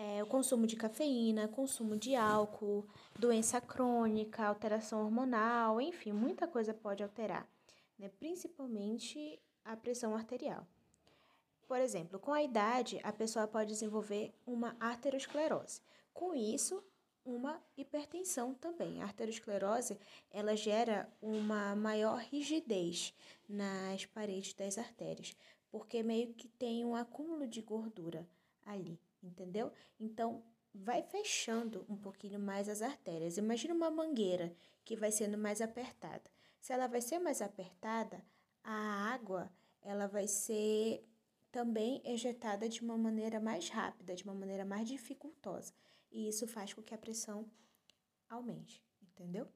é, 0.00 0.22
o 0.22 0.26
consumo 0.26 0.66
de 0.66 0.76
cafeína, 0.76 1.46
consumo 1.46 1.94
de 1.94 2.16
álcool, 2.16 2.86
doença 3.18 3.60
crônica, 3.60 4.42
alteração 4.46 5.04
hormonal, 5.04 5.78
enfim, 5.78 6.10
muita 6.10 6.48
coisa 6.48 6.72
pode 6.72 7.02
alterar, 7.02 7.46
né? 7.98 8.08
principalmente 8.18 9.38
a 9.62 9.76
pressão 9.76 10.16
arterial. 10.16 10.66
Por 11.68 11.78
exemplo, 11.78 12.18
com 12.18 12.32
a 12.32 12.42
idade, 12.42 12.98
a 13.04 13.12
pessoa 13.12 13.46
pode 13.46 13.68
desenvolver 13.68 14.32
uma 14.46 14.74
arteriosclerose. 14.80 15.82
Com 16.14 16.34
isso, 16.34 16.82
uma 17.22 17.62
hipertensão 17.76 18.54
também. 18.54 19.02
A 19.02 19.04
arteriosclerose, 19.04 19.98
ela 20.30 20.56
gera 20.56 21.12
uma 21.20 21.76
maior 21.76 22.18
rigidez 22.20 23.12
nas 23.46 24.06
paredes 24.06 24.54
das 24.54 24.78
artérias, 24.78 25.36
porque 25.70 26.02
meio 26.02 26.32
que 26.32 26.48
tem 26.48 26.86
um 26.86 26.96
acúmulo 26.96 27.46
de 27.46 27.60
gordura 27.60 28.26
ali 28.64 28.98
entendeu? 29.22 29.72
Então, 29.98 30.42
vai 30.74 31.02
fechando 31.02 31.84
um 31.88 31.96
pouquinho 31.96 32.38
mais 32.38 32.68
as 32.68 32.82
artérias. 32.82 33.36
Imagina 33.36 33.74
uma 33.74 33.90
mangueira 33.90 34.54
que 34.84 34.96
vai 34.96 35.10
sendo 35.10 35.36
mais 35.36 35.60
apertada. 35.60 36.30
Se 36.60 36.72
ela 36.72 36.86
vai 36.86 37.00
ser 37.00 37.18
mais 37.18 37.42
apertada, 37.42 38.24
a 38.62 39.12
água 39.12 39.50
ela 39.82 40.06
vai 40.06 40.26
ser 40.28 41.04
também 41.50 42.00
ejetada 42.04 42.68
de 42.68 42.80
uma 42.80 42.96
maneira 42.96 43.40
mais 43.40 43.68
rápida, 43.68 44.14
de 44.14 44.24
uma 44.24 44.34
maneira 44.34 44.64
mais 44.64 44.86
dificultosa. 44.86 45.72
E 46.10 46.28
isso 46.28 46.46
faz 46.46 46.72
com 46.72 46.82
que 46.82 46.94
a 46.94 46.98
pressão 46.98 47.50
aumente, 48.28 48.82
entendeu? 49.02 49.48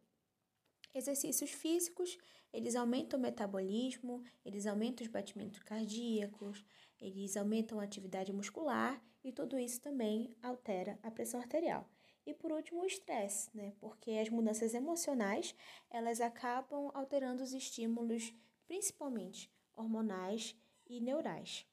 Exercícios 0.92 1.50
físicos, 1.50 2.16
eles 2.53 2.77
aumentam 2.77 3.18
o 3.18 3.22
metabolismo, 3.22 4.22
eles 4.44 4.66
aumentam 4.66 5.05
os 5.05 5.12
batimentos 5.12 5.61
cardíacos, 5.61 6.64
eles 7.04 7.36
aumentam 7.36 7.78
a 7.78 7.84
atividade 7.84 8.32
muscular 8.32 8.98
e 9.22 9.30
tudo 9.30 9.58
isso 9.58 9.78
também 9.78 10.34
altera 10.42 10.98
a 11.02 11.10
pressão 11.10 11.38
arterial. 11.38 11.86
E 12.26 12.32
por 12.32 12.50
último, 12.50 12.80
o 12.80 12.86
estresse, 12.86 13.54
né? 13.54 13.74
Porque 13.78 14.12
as 14.12 14.30
mudanças 14.30 14.72
emocionais, 14.72 15.54
elas 15.90 16.22
acabam 16.22 16.90
alterando 16.94 17.42
os 17.42 17.52
estímulos, 17.52 18.32
principalmente 18.66 19.52
hormonais 19.76 20.56
e 20.86 20.98
neurais. 20.98 21.66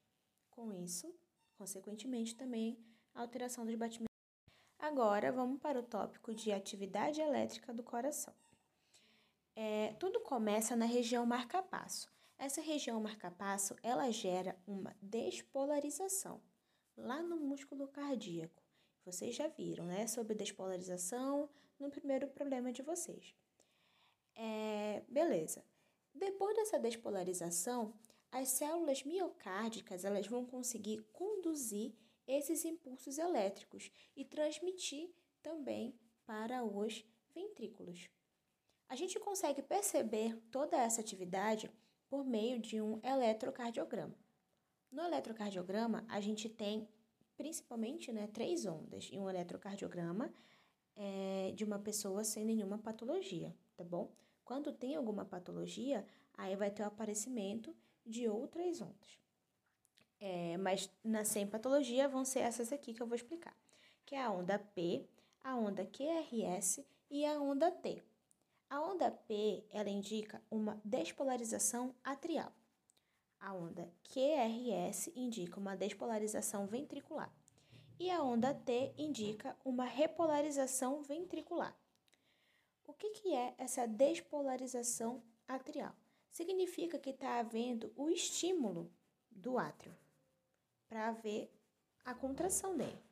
Com 0.50 0.74
isso, 0.74 1.16
consequentemente, 1.58 2.36
também 2.36 2.78
a 3.14 3.22
alteração 3.22 3.66
dos 3.66 3.76
batimentos. 3.76 4.12
Agora, 4.78 5.32
vamos 5.32 5.62
para 5.62 5.80
o 5.80 5.84
tópico 5.84 6.36
de 6.36 6.52
atividade 6.52 7.22
elétrica 7.22 7.74
do 7.74 7.84
coração. 7.84 8.34
É, 9.56 9.94
tudo 9.94 10.20
começa 10.20 10.76
na 10.76 10.86
região 10.86 11.26
marca-passo. 11.26 12.12
Essa 12.42 12.60
região 12.60 13.00
marca-passo, 13.00 13.76
ela 13.84 14.10
gera 14.10 14.60
uma 14.66 14.98
despolarização 15.00 16.42
lá 16.98 17.22
no 17.22 17.38
músculo 17.38 17.88
cardíaco. 17.88 18.64
Vocês 19.06 19.36
já 19.36 19.48
viram, 19.48 19.86
né, 19.86 20.08
sobre 20.08 20.34
despolarização 20.34 21.48
no 21.78 21.92
primeiro 21.92 22.28
problema 22.30 22.74
de 22.74 22.82
vocês. 22.82 23.36
É, 24.34 25.04
beleza. 25.08 25.64
Depois 26.16 26.56
dessa 26.56 26.80
despolarização, 26.80 27.94
as 28.32 28.48
células 28.48 29.04
miocárdicas 29.04 30.04
elas 30.04 30.26
vão 30.26 30.44
conseguir 30.44 31.00
conduzir 31.14 31.94
esses 32.26 32.66
impulsos 32.66 33.20
elétricos 33.20 33.92
e 34.16 34.26
transmitir 34.26 35.14
também 35.44 35.96
para 36.26 36.64
os 36.64 37.06
ventrículos. 37.36 38.10
A 38.90 38.96
gente 38.96 39.20
consegue 39.20 39.62
perceber 39.62 40.36
toda 40.50 40.76
essa 40.76 41.02
atividade 41.02 41.72
por 42.12 42.26
meio 42.26 42.60
de 42.60 42.82
um 42.82 43.00
eletrocardiograma. 43.02 44.14
No 44.92 45.02
eletrocardiograma, 45.04 46.04
a 46.10 46.20
gente 46.20 46.50
tem 46.50 46.86
principalmente 47.38 48.12
né, 48.12 48.28
três 48.28 48.66
ondas 48.66 49.10
em 49.14 49.18
um 49.18 49.30
eletrocardiograma 49.30 50.30
é, 50.94 51.54
de 51.56 51.64
uma 51.64 51.80
pessoa 51.80 52.26
sem 52.26 52.44
nenhuma 52.44 52.78
patologia, 52.78 53.56
tá 53.78 53.86
bom? 53.86 54.12
Quando 54.44 54.74
tem 54.74 54.98
alguma 54.98 55.24
patologia, 55.24 56.06
aí 56.34 56.54
vai 56.58 56.70
ter 56.70 56.84
o 56.84 56.88
aparecimento 56.88 57.74
de 58.06 58.28
outras 58.28 58.82
ondas. 58.82 59.18
É, 60.20 60.58
mas 60.58 60.90
na 61.02 61.24
sem 61.24 61.48
patologia 61.48 62.10
vão 62.10 62.26
ser 62.26 62.40
essas 62.40 62.74
aqui 62.74 62.94
que 62.94 63.02
eu 63.02 63.08
vou 63.08 63.16
explicar, 63.16 63.56
que 64.06 64.16
é 64.16 64.22
a 64.22 64.30
onda 64.30 64.60
P, 64.60 65.08
a 65.42 65.56
onda 65.56 65.86
QRS 65.86 66.86
e 67.10 67.26
a 67.26 67.40
onda 67.40 67.72
T. 67.72 68.04
A 68.72 68.80
onda 68.80 69.12
P, 69.12 69.66
ela 69.70 69.90
indica 69.90 70.42
uma 70.50 70.80
despolarização 70.86 71.94
atrial. 72.02 72.54
A 73.38 73.54
onda 73.54 73.94
QRS 74.02 75.12
indica 75.14 75.60
uma 75.60 75.76
despolarização 75.76 76.66
ventricular. 76.68 77.30
E 78.00 78.10
a 78.10 78.24
onda 78.24 78.54
T 78.54 78.94
indica 78.98 79.58
uma 79.66 79.84
repolarização 79.84 81.04
ventricular. 81.04 81.78
O 82.86 82.94
que, 82.94 83.10
que 83.10 83.36
é 83.36 83.54
essa 83.58 83.86
despolarização 83.86 85.22
atrial? 85.46 85.94
Significa 86.32 86.98
que 86.98 87.10
está 87.10 87.40
havendo 87.40 87.92
o 87.98 88.10
estímulo 88.10 88.90
do 89.30 89.58
átrio 89.58 89.94
para 90.88 91.10
haver 91.10 91.54
a 92.06 92.16
contração 92.16 92.78
dele. 92.78 93.04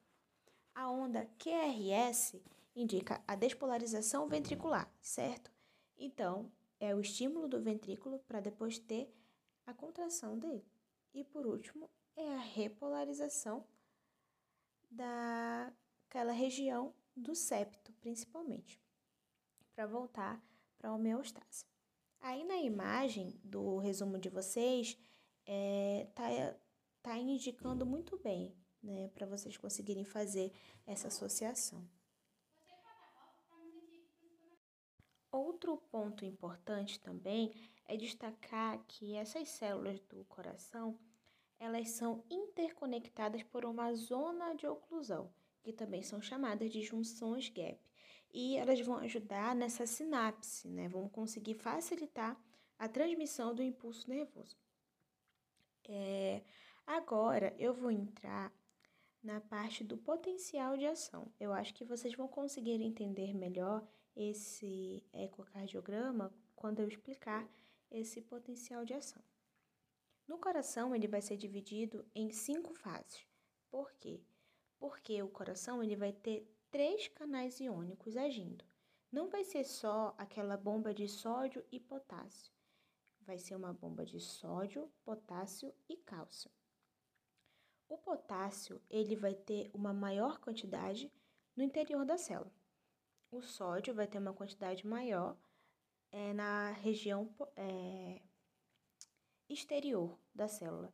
A 0.74 0.90
onda 0.90 1.30
QRS 1.38 2.42
indica 2.82 3.22
a 3.28 3.36
despolarização 3.36 4.28
ventricular, 4.28 4.92
certo? 5.02 5.52
Então, 5.98 6.52
é 6.80 6.96
o 6.96 7.02
estímulo 7.02 7.48
do 7.48 7.62
ventrículo 7.62 8.20
para 8.20 8.40
depois 8.40 8.80
ter 8.80 9.14
a 9.66 9.74
contração 9.74 10.38
dele. 10.38 10.66
E 11.14 11.24
por 11.24 11.46
último, 11.46 11.90
é 12.16 12.36
a 12.36 12.40
repolarização 12.40 13.66
daquela 14.90 16.32
região 16.32 16.94
do 17.16 17.36
septo, 17.36 17.92
principalmente, 17.94 18.82
para 19.76 19.86
voltar 19.86 20.42
para 20.78 20.90
a 20.90 20.94
homeostase. 20.94 21.66
Aí 22.22 22.44
na 22.44 22.58
imagem 22.58 23.40
do 23.44 23.78
resumo 23.78 24.18
de 24.18 24.30
vocês, 24.30 24.98
é, 25.46 26.08
tá, 26.14 26.24
tá 27.02 27.18
indicando 27.18 27.86
muito 27.86 28.18
bem, 28.18 28.56
né, 28.82 29.10
para 29.10 29.26
vocês 29.26 29.58
conseguirem 29.58 30.06
fazer 30.06 30.52
essa 30.86 31.08
associação. 31.08 31.88
Outro 35.32 35.78
ponto 35.92 36.26
importante 36.26 37.00
também 37.00 37.54
é 37.86 37.96
destacar 37.96 38.84
que 38.88 39.16
essas 39.16 39.48
células 39.50 40.00
do 40.02 40.26
coração, 40.26 40.98
elas 41.60 41.90
são 41.90 42.24
interconectadas 42.30 43.44
por 43.44 43.64
uma 43.64 43.94
zona 43.94 44.56
de 44.56 44.66
oclusão, 44.66 45.32
que 45.62 45.72
também 45.72 46.02
são 46.02 46.22
chamadas 46.22 46.72
de 46.72 46.82
junções 46.82 47.50
gap, 47.50 47.80
e 48.32 48.58
elas 48.58 48.80
vão 48.82 48.98
ajudar 48.98 49.56
nessa 49.56 49.86
sinapse, 49.86 50.68
né? 50.68 50.88
Vão 50.88 51.08
conseguir 51.08 51.56
facilitar 51.56 52.40
a 52.78 52.88
transmissão 52.88 53.54
do 53.54 53.62
impulso 53.62 54.10
nervoso. 54.10 54.58
É, 55.88 56.44
agora 56.86 57.56
eu 57.60 57.74
vou 57.74 57.92
entrar 57.92 58.54
na 59.22 59.42
parte 59.42 59.84
do 59.84 59.98
potencial 59.98 60.78
de 60.78 60.86
ação. 60.86 61.32
Eu 61.40 61.52
acho 61.52 61.74
que 61.74 61.84
vocês 61.84 62.16
vão 62.16 62.28
conseguir 62.28 62.82
entender 62.82 63.34
melhor 63.34 63.86
esse 64.20 65.02
ecocardiograma 65.14 66.30
quando 66.54 66.82
eu 66.82 66.88
explicar 66.90 67.50
esse 67.90 68.22
potencial 68.22 68.84
de 68.84 68.94
ação. 68.94 69.24
No 70.28 70.38
coração, 70.38 70.94
ele 70.94 71.08
vai 71.08 71.22
ser 71.22 71.38
dividido 71.38 72.06
em 72.14 72.30
cinco 72.30 72.74
fases. 72.74 73.26
Por 73.72 73.90
quê? 73.94 74.22
Porque 74.78 75.24
o 75.24 75.30
coração 75.30 75.82
ele 75.82 75.96
vai 75.96 76.12
ter 76.12 76.46
três 76.70 77.08
canais 77.08 77.62
iônicos 77.62 78.18
agindo. 78.18 78.66
Não 79.10 79.30
vai 79.30 79.46
ser 79.46 79.64
só 79.64 80.14
aquela 80.18 80.58
bomba 80.58 80.94
de 80.94 81.08
sódio 81.08 81.66
e 81.72 81.80
potássio. 81.80 82.52
Vai 83.22 83.38
ser 83.38 83.56
uma 83.56 83.74
bomba 83.74 84.06
de 84.06 84.20
sódio, 84.20 84.92
potássio 85.04 85.74
e 85.88 85.96
cálcio. 85.96 86.52
O 87.88 87.98
potássio 87.98 88.82
ele 88.90 89.16
vai 89.16 89.34
ter 89.34 89.72
uma 89.74 89.94
maior 89.94 90.40
quantidade 90.40 91.12
no 91.56 91.64
interior 91.64 92.06
da 92.06 92.18
célula 92.18 92.59
o 93.32 93.42
sódio 93.42 93.94
vai 93.94 94.08
ter 94.08 94.18
uma 94.18 94.34
quantidade 94.34 94.86
maior 94.86 95.38
é, 96.12 96.34
na 96.34 96.72
região 96.72 97.30
é, 97.56 98.22
exterior 99.48 100.18
da 100.34 100.48
célula. 100.48 100.94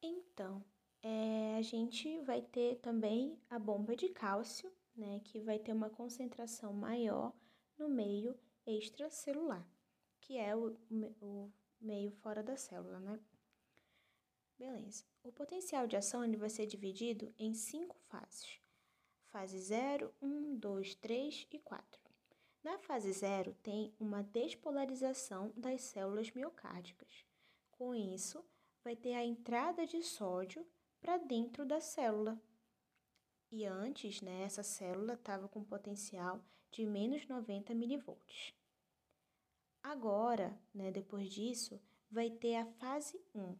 Então, 0.00 0.64
é, 1.02 1.56
a 1.56 1.62
gente 1.62 2.20
vai 2.20 2.42
ter 2.42 2.76
também 2.76 3.38
a 3.50 3.58
bomba 3.58 3.96
de 3.96 4.08
cálcio, 4.08 4.72
né, 4.94 5.20
que 5.24 5.40
vai 5.40 5.58
ter 5.58 5.72
uma 5.72 5.90
concentração 5.90 6.72
maior 6.72 7.32
no 7.76 7.88
meio 7.88 8.38
extracelular, 8.66 9.66
que 10.20 10.38
é 10.38 10.54
o, 10.54 10.76
o 11.20 11.52
meio 11.80 12.10
fora 12.12 12.42
da 12.42 12.56
célula, 12.56 13.00
né? 13.00 13.20
Beleza. 14.56 15.04
O 15.22 15.32
potencial 15.32 15.86
de 15.86 15.96
ação 15.96 16.24
ele 16.24 16.36
vai 16.36 16.48
ser 16.48 16.66
dividido 16.66 17.34
em 17.36 17.52
cinco 17.54 17.96
fases. 17.98 18.63
Fase 19.34 19.58
0, 19.58 20.14
1, 20.22 20.58
2, 20.60 20.94
3 20.94 21.48
e 21.50 21.58
4. 21.58 22.00
Na 22.62 22.78
fase 22.78 23.10
0 23.10 23.52
tem 23.64 23.92
uma 23.98 24.22
despolarização 24.22 25.52
das 25.56 25.82
células 25.82 26.30
miocárdicas. 26.30 27.26
Com 27.72 27.96
isso, 27.96 28.44
vai 28.84 28.94
ter 28.94 29.14
a 29.14 29.24
entrada 29.24 29.84
de 29.88 30.00
sódio 30.04 30.64
para 31.00 31.18
dentro 31.18 31.66
da 31.66 31.80
célula. 31.80 32.40
E 33.50 33.64
antes, 33.64 34.22
né, 34.22 34.44
essa 34.44 34.62
célula 34.62 35.14
estava 35.14 35.48
com 35.48 35.64
potencial 35.64 36.40
de 36.70 36.86
menos 36.86 37.26
90 37.26 37.74
milivolts. 37.74 38.54
Agora, 39.82 40.56
né, 40.72 40.92
depois 40.92 41.28
disso, 41.28 41.82
vai 42.08 42.30
ter 42.30 42.54
a 42.54 42.66
fase 42.66 43.20
1. 43.34 43.58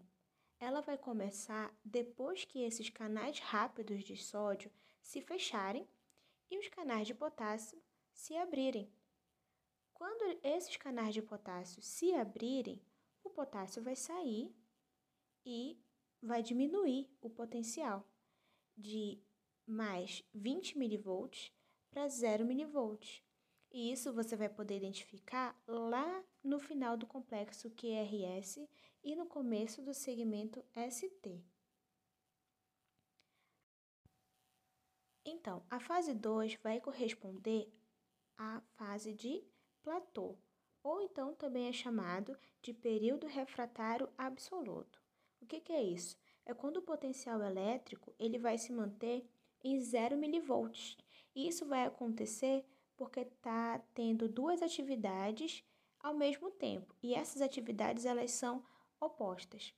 Ela 0.61 0.81
vai 0.83 0.97
começar 0.97 1.77
depois 1.85 2.45
que 2.45 2.63
esses 2.63 2.91
canais 2.91 3.41
rápidos 3.41 4.05
de 4.05 4.17
sódio 4.17 4.71
se 5.05 5.21
fecharem 5.21 5.87
e 6.51 6.59
os 6.59 6.67
canais 6.69 7.07
de 7.07 7.15
potássio 7.15 7.81
se 8.13 8.35
abrirem. 8.37 8.91
Quando 9.93 10.41
esses 10.43 10.77
canais 10.77 11.15
de 11.15 11.23
potássio 11.23 11.83
se 11.83 12.13
abrirem, 12.15 12.83
o 13.23 13.31
potássio 13.31 13.83
vai 13.83 13.95
sair 13.95 14.53
e 15.45 15.79
vai 16.21 16.43
diminuir 16.43 17.15
o 17.21 17.29
potencial 17.29 18.09
de 18.77 19.23
mais 19.67 20.25
20 20.35 20.79
milivolts 20.79 21.53
para 21.91 22.09
0 22.09 22.45
milivolts. 22.45 23.23
E 23.71 23.93
isso 23.93 24.13
você 24.13 24.37
vai 24.37 24.49
poder 24.49 24.79
identificar 24.79 25.61
lá 25.67 26.25
no 26.43 26.59
final 26.59 26.97
do 26.97 27.07
complexo 27.07 27.71
QRS 27.71 28.67
e 29.03 29.15
no 29.15 29.27
começo 29.27 29.83
do 29.83 29.93
segmento 29.93 30.65
ST. 30.91 31.45
Então, 35.25 35.63
a 35.71 35.81
fase 35.81 36.15
2 36.15 36.57
vai 36.63 36.81
corresponder 36.81 37.73
à 38.37 38.61
fase 38.77 39.13
de 39.13 39.43
platô, 39.83 40.37
ou 40.83 41.01
então 41.01 41.35
também 41.35 41.69
é 41.69 41.73
chamado 41.73 42.37
de 42.61 42.73
período 42.73 43.27
refratário 43.27 44.09
absoluto. 44.19 45.03
O 45.41 45.47
que, 45.47 45.61
que 45.61 45.73
é 45.73 45.83
isso? 45.83 46.17
É 46.45 46.53
quando 46.53 46.79
o 46.79 46.83
potencial 46.83 47.43
elétrico 47.43 48.15
ele 48.19 48.39
vai 48.39 48.59
se 48.59 48.73
manter 48.73 49.27
em 49.63 49.81
0 49.81 50.17
milivolts. 50.17 50.97
E 51.35 51.49
isso 51.49 51.67
vai 51.67 51.85
acontecer 51.85 52.65
porque 52.97 53.21
está 53.21 53.79
tendo 53.95 54.29
duas 54.29 54.63
atividades 54.63 55.65
ao 56.01 56.15
mesmo 56.15 56.51
tempo. 56.51 56.95
E 57.03 57.15
essas 57.15 57.41
atividades 57.41 58.05
elas 58.05 58.31
são 58.31 58.65
opostas. 59.01 59.75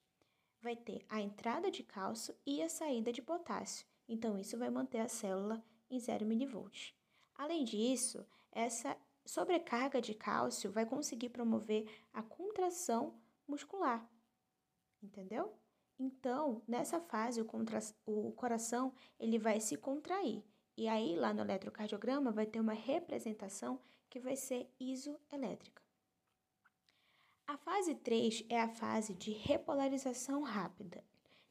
Vai 0.61 0.75
ter 0.75 1.05
a 1.09 1.21
entrada 1.21 1.71
de 1.71 1.83
cálcio 1.83 2.35
e 2.45 2.63
a 2.63 2.69
saída 2.69 3.13
de 3.13 3.23
potássio. 3.23 3.87
Então 4.09 4.38
isso 4.38 4.57
vai 4.59 4.71
manter 4.71 5.01
a 5.01 5.09
célula 5.09 5.62
em 5.90 5.99
0 5.99 6.25
milivolts. 6.27 6.95
Além 7.35 7.64
disso, 7.64 8.27
essa 8.53 8.97
sobrecarga 9.25 10.01
de 10.01 10.14
cálcio 10.14 10.71
vai 10.71 10.87
conseguir 10.87 11.29
promover 11.29 11.88
a 12.12 12.23
contração 12.23 13.14
muscular. 13.47 14.09
Entendeu? 15.03 15.53
Então, 15.99 16.62
nessa 16.66 17.01
fase, 17.01 17.40
o, 17.40 17.45
contra... 17.45 17.79
o 18.05 18.33
coração 18.33 18.92
ele 19.19 19.38
vai 19.38 19.61
se 19.61 19.77
contrair. 19.77 20.42
E 20.77 20.88
aí, 20.88 21.16
lá 21.16 21.33
no 21.33 21.40
eletrocardiograma, 21.40 22.31
vai 22.31 22.47
ter 22.47 22.61
uma 22.61 22.75
representação 22.75 23.81
que 24.11 24.21
vai 24.21 24.37
ser 24.37 24.71
isoelétrica. 24.79 25.83
A 27.47 27.57
fase 27.57 27.95
3 27.95 28.45
é 28.49 28.61
a 28.61 28.69
fase 28.69 29.14
de 29.14 29.31
repolarização 29.31 30.42
rápida. 30.42 31.03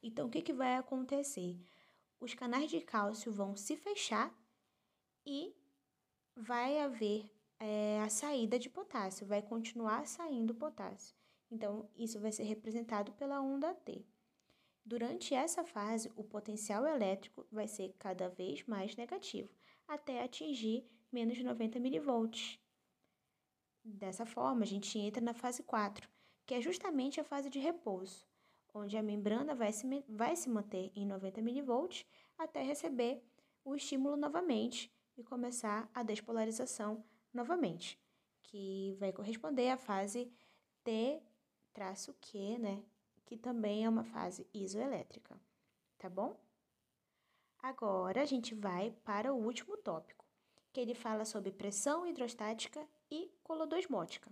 Então, 0.04 0.28
o 0.28 0.30
que, 0.30 0.42
que 0.42 0.54
vai 0.54 0.76
acontecer? 0.76 1.58
Os 2.20 2.34
canais 2.34 2.70
de 2.70 2.82
cálcio 2.82 3.32
vão 3.32 3.56
se 3.56 3.76
fechar 3.76 4.34
e 5.26 5.56
vai 6.36 6.80
haver 6.80 7.30
é, 7.60 8.02
a 8.02 8.10
saída 8.10 8.58
de 8.60 8.70
potássio, 8.70 9.28
vai 9.28 9.42
continuar 9.42 10.06
saindo 10.08 10.54
potássio. 10.54 11.16
Então, 11.50 11.90
isso 11.96 12.20
vai 12.20 12.32
ser 12.32 12.44
representado 12.44 13.12
pela 13.14 13.42
onda 13.42 13.74
T. 13.74 14.06
Durante 14.84 15.34
essa 15.34 15.64
fase, 15.64 16.12
o 16.16 16.24
potencial 16.24 16.86
elétrico 16.86 17.46
vai 17.52 17.68
ser 17.68 17.94
cada 17.98 18.30
vez 18.30 18.64
mais 18.66 18.96
negativo, 18.96 19.52
até 19.88 20.24
atingir 20.24 20.88
menos 21.12 21.42
90 21.42 21.80
milivolts. 21.80 22.60
Dessa 23.84 24.26
forma, 24.26 24.64
a 24.64 24.68
gente 24.68 24.98
entra 25.00 25.22
na 25.22 25.34
fase 25.34 25.64
4, 25.64 26.10
que 26.46 26.54
é 26.54 26.62
justamente 26.62 27.20
a 27.20 27.24
fase 27.24 27.50
de 27.50 27.60
repouso, 27.60 28.28
onde 28.76 28.98
a 28.98 29.02
membrana 29.02 29.56
vai 29.56 29.72
se, 29.72 29.88
vai 30.08 30.36
se 30.36 30.50
manter 30.50 30.92
em 30.94 31.06
90 31.06 31.42
milivolts 31.42 32.06
até 32.38 32.62
receber 32.62 33.24
o 33.64 33.74
estímulo 33.74 34.18
novamente 34.18 34.94
e 35.18 35.24
começar 35.24 35.90
a 35.94 36.04
despolarização 36.04 37.04
novamente, 37.34 37.98
que 38.44 38.96
vai 39.00 39.14
corresponder 39.14 39.70
à 39.70 39.78
fase 39.78 40.30
T-Q, 40.84 42.58
né, 42.60 42.84
que 43.26 43.38
também 43.38 43.86
é 43.86 43.90
uma 43.90 44.04
fase 44.04 44.46
isoelétrica, 44.54 45.40
tá 45.98 46.10
bom? 46.10 46.38
Agora 47.60 48.22
a 48.22 48.26
gente 48.26 48.54
vai 48.54 48.92
para 49.04 49.34
o 49.34 49.38
último 49.38 49.78
tópico, 49.78 50.26
que 50.72 50.82
ele 50.82 50.94
fala 50.94 51.24
sobre 51.24 51.52
pressão 51.52 52.06
hidrostática 52.06 52.86
e 53.10 53.32
colodosmótica. 53.42 54.30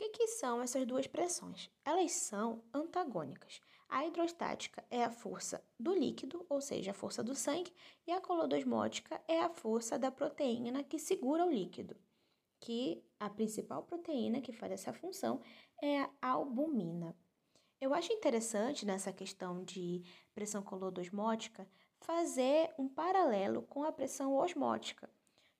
O 0.00 0.02
que, 0.02 0.08
que 0.08 0.28
são 0.28 0.62
essas 0.62 0.86
duas 0.86 1.06
pressões? 1.06 1.68
Elas 1.84 2.12
são 2.12 2.64
antagônicas. 2.72 3.60
A 3.86 4.06
hidrostática 4.06 4.82
é 4.88 5.04
a 5.04 5.10
força 5.10 5.62
do 5.78 5.92
líquido, 5.92 6.46
ou 6.48 6.58
seja, 6.62 6.92
a 6.92 6.94
força 6.94 7.22
do 7.22 7.34
sangue, 7.34 7.70
e 8.06 8.10
a 8.10 8.18
colodosmótica 8.18 9.20
é 9.28 9.42
a 9.42 9.50
força 9.50 9.98
da 9.98 10.10
proteína 10.10 10.82
que 10.82 10.98
segura 10.98 11.44
o 11.44 11.50
líquido 11.50 11.94
que 12.58 13.04
a 13.18 13.28
principal 13.28 13.82
proteína 13.82 14.40
que 14.40 14.54
faz 14.54 14.72
essa 14.72 14.92
função 14.94 15.38
é 15.82 16.08
a 16.22 16.30
albumina. 16.30 17.14
Eu 17.78 17.92
acho 17.92 18.10
interessante 18.10 18.86
nessa 18.86 19.12
questão 19.12 19.62
de 19.62 20.02
pressão 20.34 20.62
colodosmótica 20.62 21.68
fazer 22.00 22.72
um 22.78 22.88
paralelo 22.88 23.64
com 23.64 23.84
a 23.84 23.92
pressão 23.92 24.34
osmótica. 24.34 25.10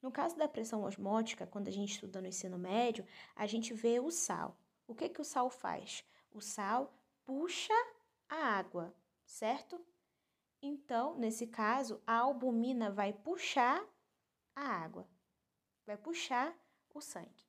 No 0.03 0.11
caso 0.11 0.37
da 0.37 0.49
pressão 0.49 0.85
osmótica, 0.85 1.47
quando 1.47 1.69
a 1.69 1.71
gente 1.71 1.93
estuda 1.93 2.21
no 2.21 2.27
ensino 2.27 2.59
médio, 2.59 3.07
a 3.37 3.47
gente 3.47 3.75
vê 3.75 4.01
o 4.01 4.11
sal. 4.11 4.57
O 4.87 4.95
que, 4.95 5.09
que 5.09 5.21
o 5.21 5.25
sal 5.25 5.51
faz? 5.51 6.05
O 6.33 6.41
sal 6.41 6.93
puxa 7.25 7.75
a 8.29 8.37
água, 8.37 8.95
certo? 9.25 9.85
Então, 10.63 11.17
nesse 11.19 11.47
caso, 11.47 12.03
a 12.07 12.17
albumina 12.17 12.91
vai 12.91 13.13
puxar 13.13 13.85
a 14.55 14.63
água, 14.63 15.09
vai 15.87 15.97
puxar 15.97 16.55
o 16.95 17.01
sangue. 17.01 17.47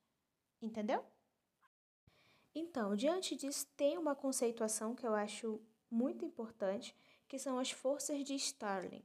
Entendeu? 0.61 1.03
Então, 2.53 2.95
diante 2.95 3.35
disso, 3.35 3.65
tem 3.77 3.97
uma 3.97 4.15
conceituação 4.15 4.93
que 4.93 5.07
eu 5.07 5.13
acho 5.13 5.61
muito 5.89 6.25
importante, 6.25 6.95
que 7.27 7.39
são 7.39 7.57
as 7.57 7.71
forças 7.71 8.23
de 8.23 8.35
Starling, 8.35 9.03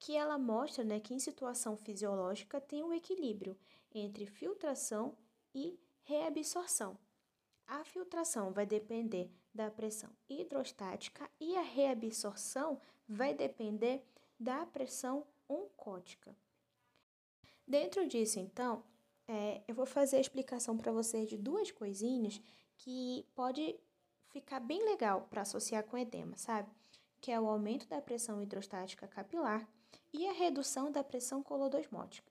que 0.00 0.16
ela 0.16 0.38
mostra 0.38 0.82
né, 0.82 0.98
que 0.98 1.12
em 1.12 1.18
situação 1.18 1.76
fisiológica 1.76 2.58
tem 2.58 2.82
um 2.82 2.92
equilíbrio 2.92 3.56
entre 3.94 4.24
filtração 4.24 5.14
e 5.54 5.78
reabsorção. 6.02 6.98
A 7.66 7.84
filtração 7.84 8.50
vai 8.50 8.64
depender 8.64 9.30
da 9.54 9.70
pressão 9.70 10.10
hidrostática 10.28 11.30
e 11.38 11.54
a 11.54 11.60
reabsorção 11.60 12.80
vai 13.06 13.34
depender 13.34 14.02
da 14.38 14.64
pressão 14.64 15.26
oncótica. 15.46 16.34
Dentro 17.66 18.08
disso, 18.08 18.40
então, 18.40 18.82
é, 19.28 19.62
eu 19.68 19.74
vou 19.74 19.86
fazer 19.86 20.16
a 20.16 20.20
explicação 20.20 20.78
para 20.78 20.90
vocês 20.90 21.28
de 21.28 21.36
duas 21.36 21.70
coisinhas 21.70 22.40
que 22.78 23.26
pode 23.34 23.78
ficar 24.30 24.60
bem 24.60 24.82
legal 24.82 25.26
para 25.28 25.42
associar 25.42 25.84
com 25.84 25.98
edema, 25.98 26.36
sabe? 26.38 26.70
Que 27.20 27.30
é 27.30 27.38
o 27.38 27.46
aumento 27.46 27.86
da 27.86 28.00
pressão 28.00 28.40
hidrostática 28.40 29.06
capilar 29.06 29.68
e 30.12 30.26
a 30.28 30.32
redução 30.32 30.90
da 30.90 31.04
pressão 31.04 31.42
colodosmótica. 31.42 32.30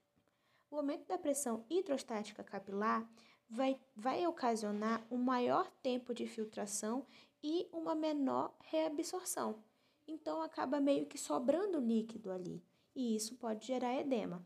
O 0.69 0.77
aumento 0.77 1.07
da 1.07 1.17
pressão 1.17 1.65
hidrostática 1.69 2.43
capilar 2.43 3.09
vai, 3.49 3.79
vai 3.95 4.25
ocasionar 4.27 5.05
um 5.09 5.17
maior 5.17 5.69
tempo 5.81 6.13
de 6.13 6.27
filtração 6.27 7.05
e 7.41 7.67
uma 7.71 7.95
menor 7.95 8.55
reabsorção. 8.61 9.63
Então 10.07 10.41
acaba 10.41 10.79
meio 10.79 11.05
que 11.05 11.17
sobrando 11.17 11.79
líquido 11.79 12.31
ali, 12.31 12.63
e 12.95 13.15
isso 13.15 13.35
pode 13.35 13.65
gerar 13.65 13.99
edema. 13.99 14.45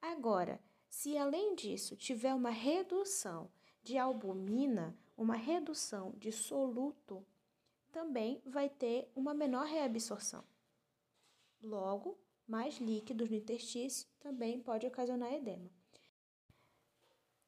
Agora, 0.00 0.60
se 0.88 1.16
além 1.16 1.54
disso 1.54 1.96
tiver 1.96 2.34
uma 2.34 2.50
redução 2.50 3.50
de 3.82 3.96
albumina, 3.96 4.96
uma 5.16 5.36
redução 5.36 6.12
de 6.18 6.30
soluto, 6.32 7.24
também 7.90 8.42
vai 8.44 8.68
ter 8.68 9.10
uma 9.14 9.34
menor 9.34 9.66
reabsorção. 9.66 10.44
Logo, 11.62 12.18
mais 12.46 12.78
líquidos 12.78 13.30
no 13.30 13.36
intestino 13.36 13.90
também 14.20 14.60
pode 14.60 14.86
ocasionar 14.86 15.32
edema. 15.32 15.70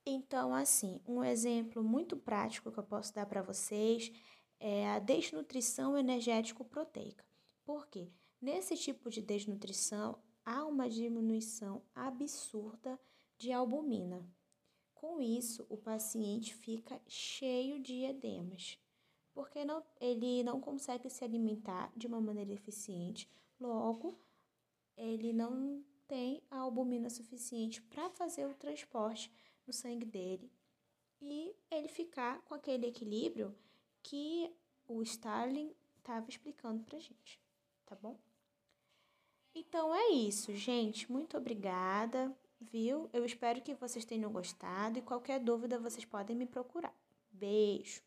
Então, 0.06 0.54
assim, 0.54 1.00
um 1.06 1.24
exemplo 1.24 1.82
muito 1.82 2.16
prático 2.16 2.70
que 2.70 2.78
eu 2.78 2.84
posso 2.84 3.14
dar 3.14 3.24
para 3.24 3.42
vocês 3.42 4.12
é 4.60 4.88
a 4.88 4.98
desnutrição 4.98 5.96
energético-proteica. 5.96 7.24
Por 7.64 7.86
quê? 7.86 8.10
Nesse 8.40 8.76
tipo 8.76 9.08
de 9.08 9.22
desnutrição, 9.22 10.18
há 10.44 10.64
uma 10.66 10.90
diminuição 10.90 11.82
absurda 11.94 13.00
de 13.38 13.50
albumina. 13.50 14.28
Com 14.92 15.20
isso, 15.20 15.66
o 15.70 15.76
paciente 15.76 16.54
fica 16.54 17.00
cheio 17.06 17.80
de 17.80 18.04
edemas, 18.04 18.78
porque 19.32 19.64
não, 19.64 19.82
ele 20.00 20.42
não 20.42 20.60
consegue 20.60 21.08
se 21.08 21.24
alimentar 21.24 21.90
de 21.96 22.06
uma 22.06 22.20
maneira 22.20 22.52
eficiente, 22.52 23.28
logo, 23.58 24.18
ele 24.96 25.32
não 25.32 25.84
tem 26.06 26.42
a 26.50 26.58
albumina 26.58 27.10
suficiente 27.10 27.82
para 27.82 28.10
fazer 28.10 28.46
o 28.46 28.54
transporte 28.54 29.32
no 29.66 29.72
sangue 29.72 30.04
dele 30.04 30.50
e 31.20 31.54
ele 31.70 31.88
ficar 31.88 32.42
com 32.42 32.54
aquele 32.54 32.86
equilíbrio 32.86 33.54
que 34.02 34.52
o 34.86 35.02
Starling 35.02 35.74
estava 35.98 36.28
explicando 36.28 36.82
para 36.84 36.98
gente, 36.98 37.40
tá 37.86 37.96
bom? 37.96 38.18
Então 39.54 39.94
é 39.94 40.10
isso, 40.10 40.54
gente. 40.54 41.10
Muito 41.10 41.36
obrigada, 41.36 42.36
viu? 42.60 43.08
Eu 43.12 43.24
espero 43.24 43.62
que 43.62 43.74
vocês 43.74 44.04
tenham 44.04 44.30
gostado 44.30 44.98
e 44.98 45.02
qualquer 45.02 45.40
dúvida 45.40 45.78
vocês 45.78 46.04
podem 46.04 46.36
me 46.36 46.46
procurar. 46.46 46.94
Beijo! 47.30 48.02